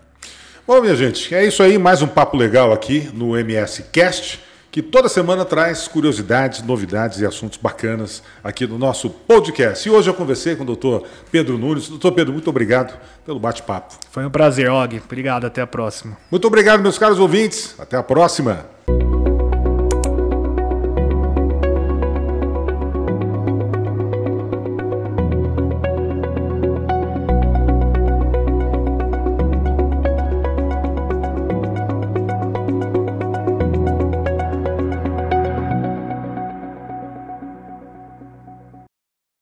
Bom, 0.65 0.79
minha 0.79 0.95
gente, 0.95 1.34
é 1.36 1.43
isso 1.43 1.62
aí. 1.62 1.77
Mais 1.77 2.01
um 2.01 2.07
papo 2.07 2.38
legal 2.38 2.71
aqui 2.71 3.10
no 3.13 3.38
MS 3.38 3.84
Cast 3.91 4.50
que 4.71 4.81
toda 4.81 5.10
semana 5.10 5.43
traz 5.43 5.88
curiosidades, 5.88 6.63
novidades 6.63 7.19
e 7.19 7.25
assuntos 7.25 7.57
bacanas 7.57 8.23
aqui 8.41 8.65
no 8.65 8.77
nosso 8.77 9.10
podcast. 9.10 9.88
E 9.88 9.91
hoje 9.91 10.10
eu 10.10 10.13
conversei 10.13 10.55
com 10.55 10.63
o 10.63 10.65
doutor 10.65 11.03
Pedro 11.29 11.57
Nunes. 11.57 11.89
Doutor 11.89 12.13
Pedro, 12.13 12.31
muito 12.31 12.49
obrigado 12.49 12.97
pelo 13.25 13.39
bate-papo. 13.39 13.95
Foi 14.10 14.25
um 14.25 14.29
prazer, 14.29 14.71
Og. 14.71 15.01
Obrigado, 15.03 15.45
até 15.45 15.62
a 15.62 15.67
próxima. 15.67 16.17
Muito 16.31 16.47
obrigado, 16.47 16.81
meus 16.81 16.97
caros 16.97 17.19
ouvintes. 17.19 17.75
Até 17.77 17.97
a 17.97 18.03
próxima. 18.03 18.65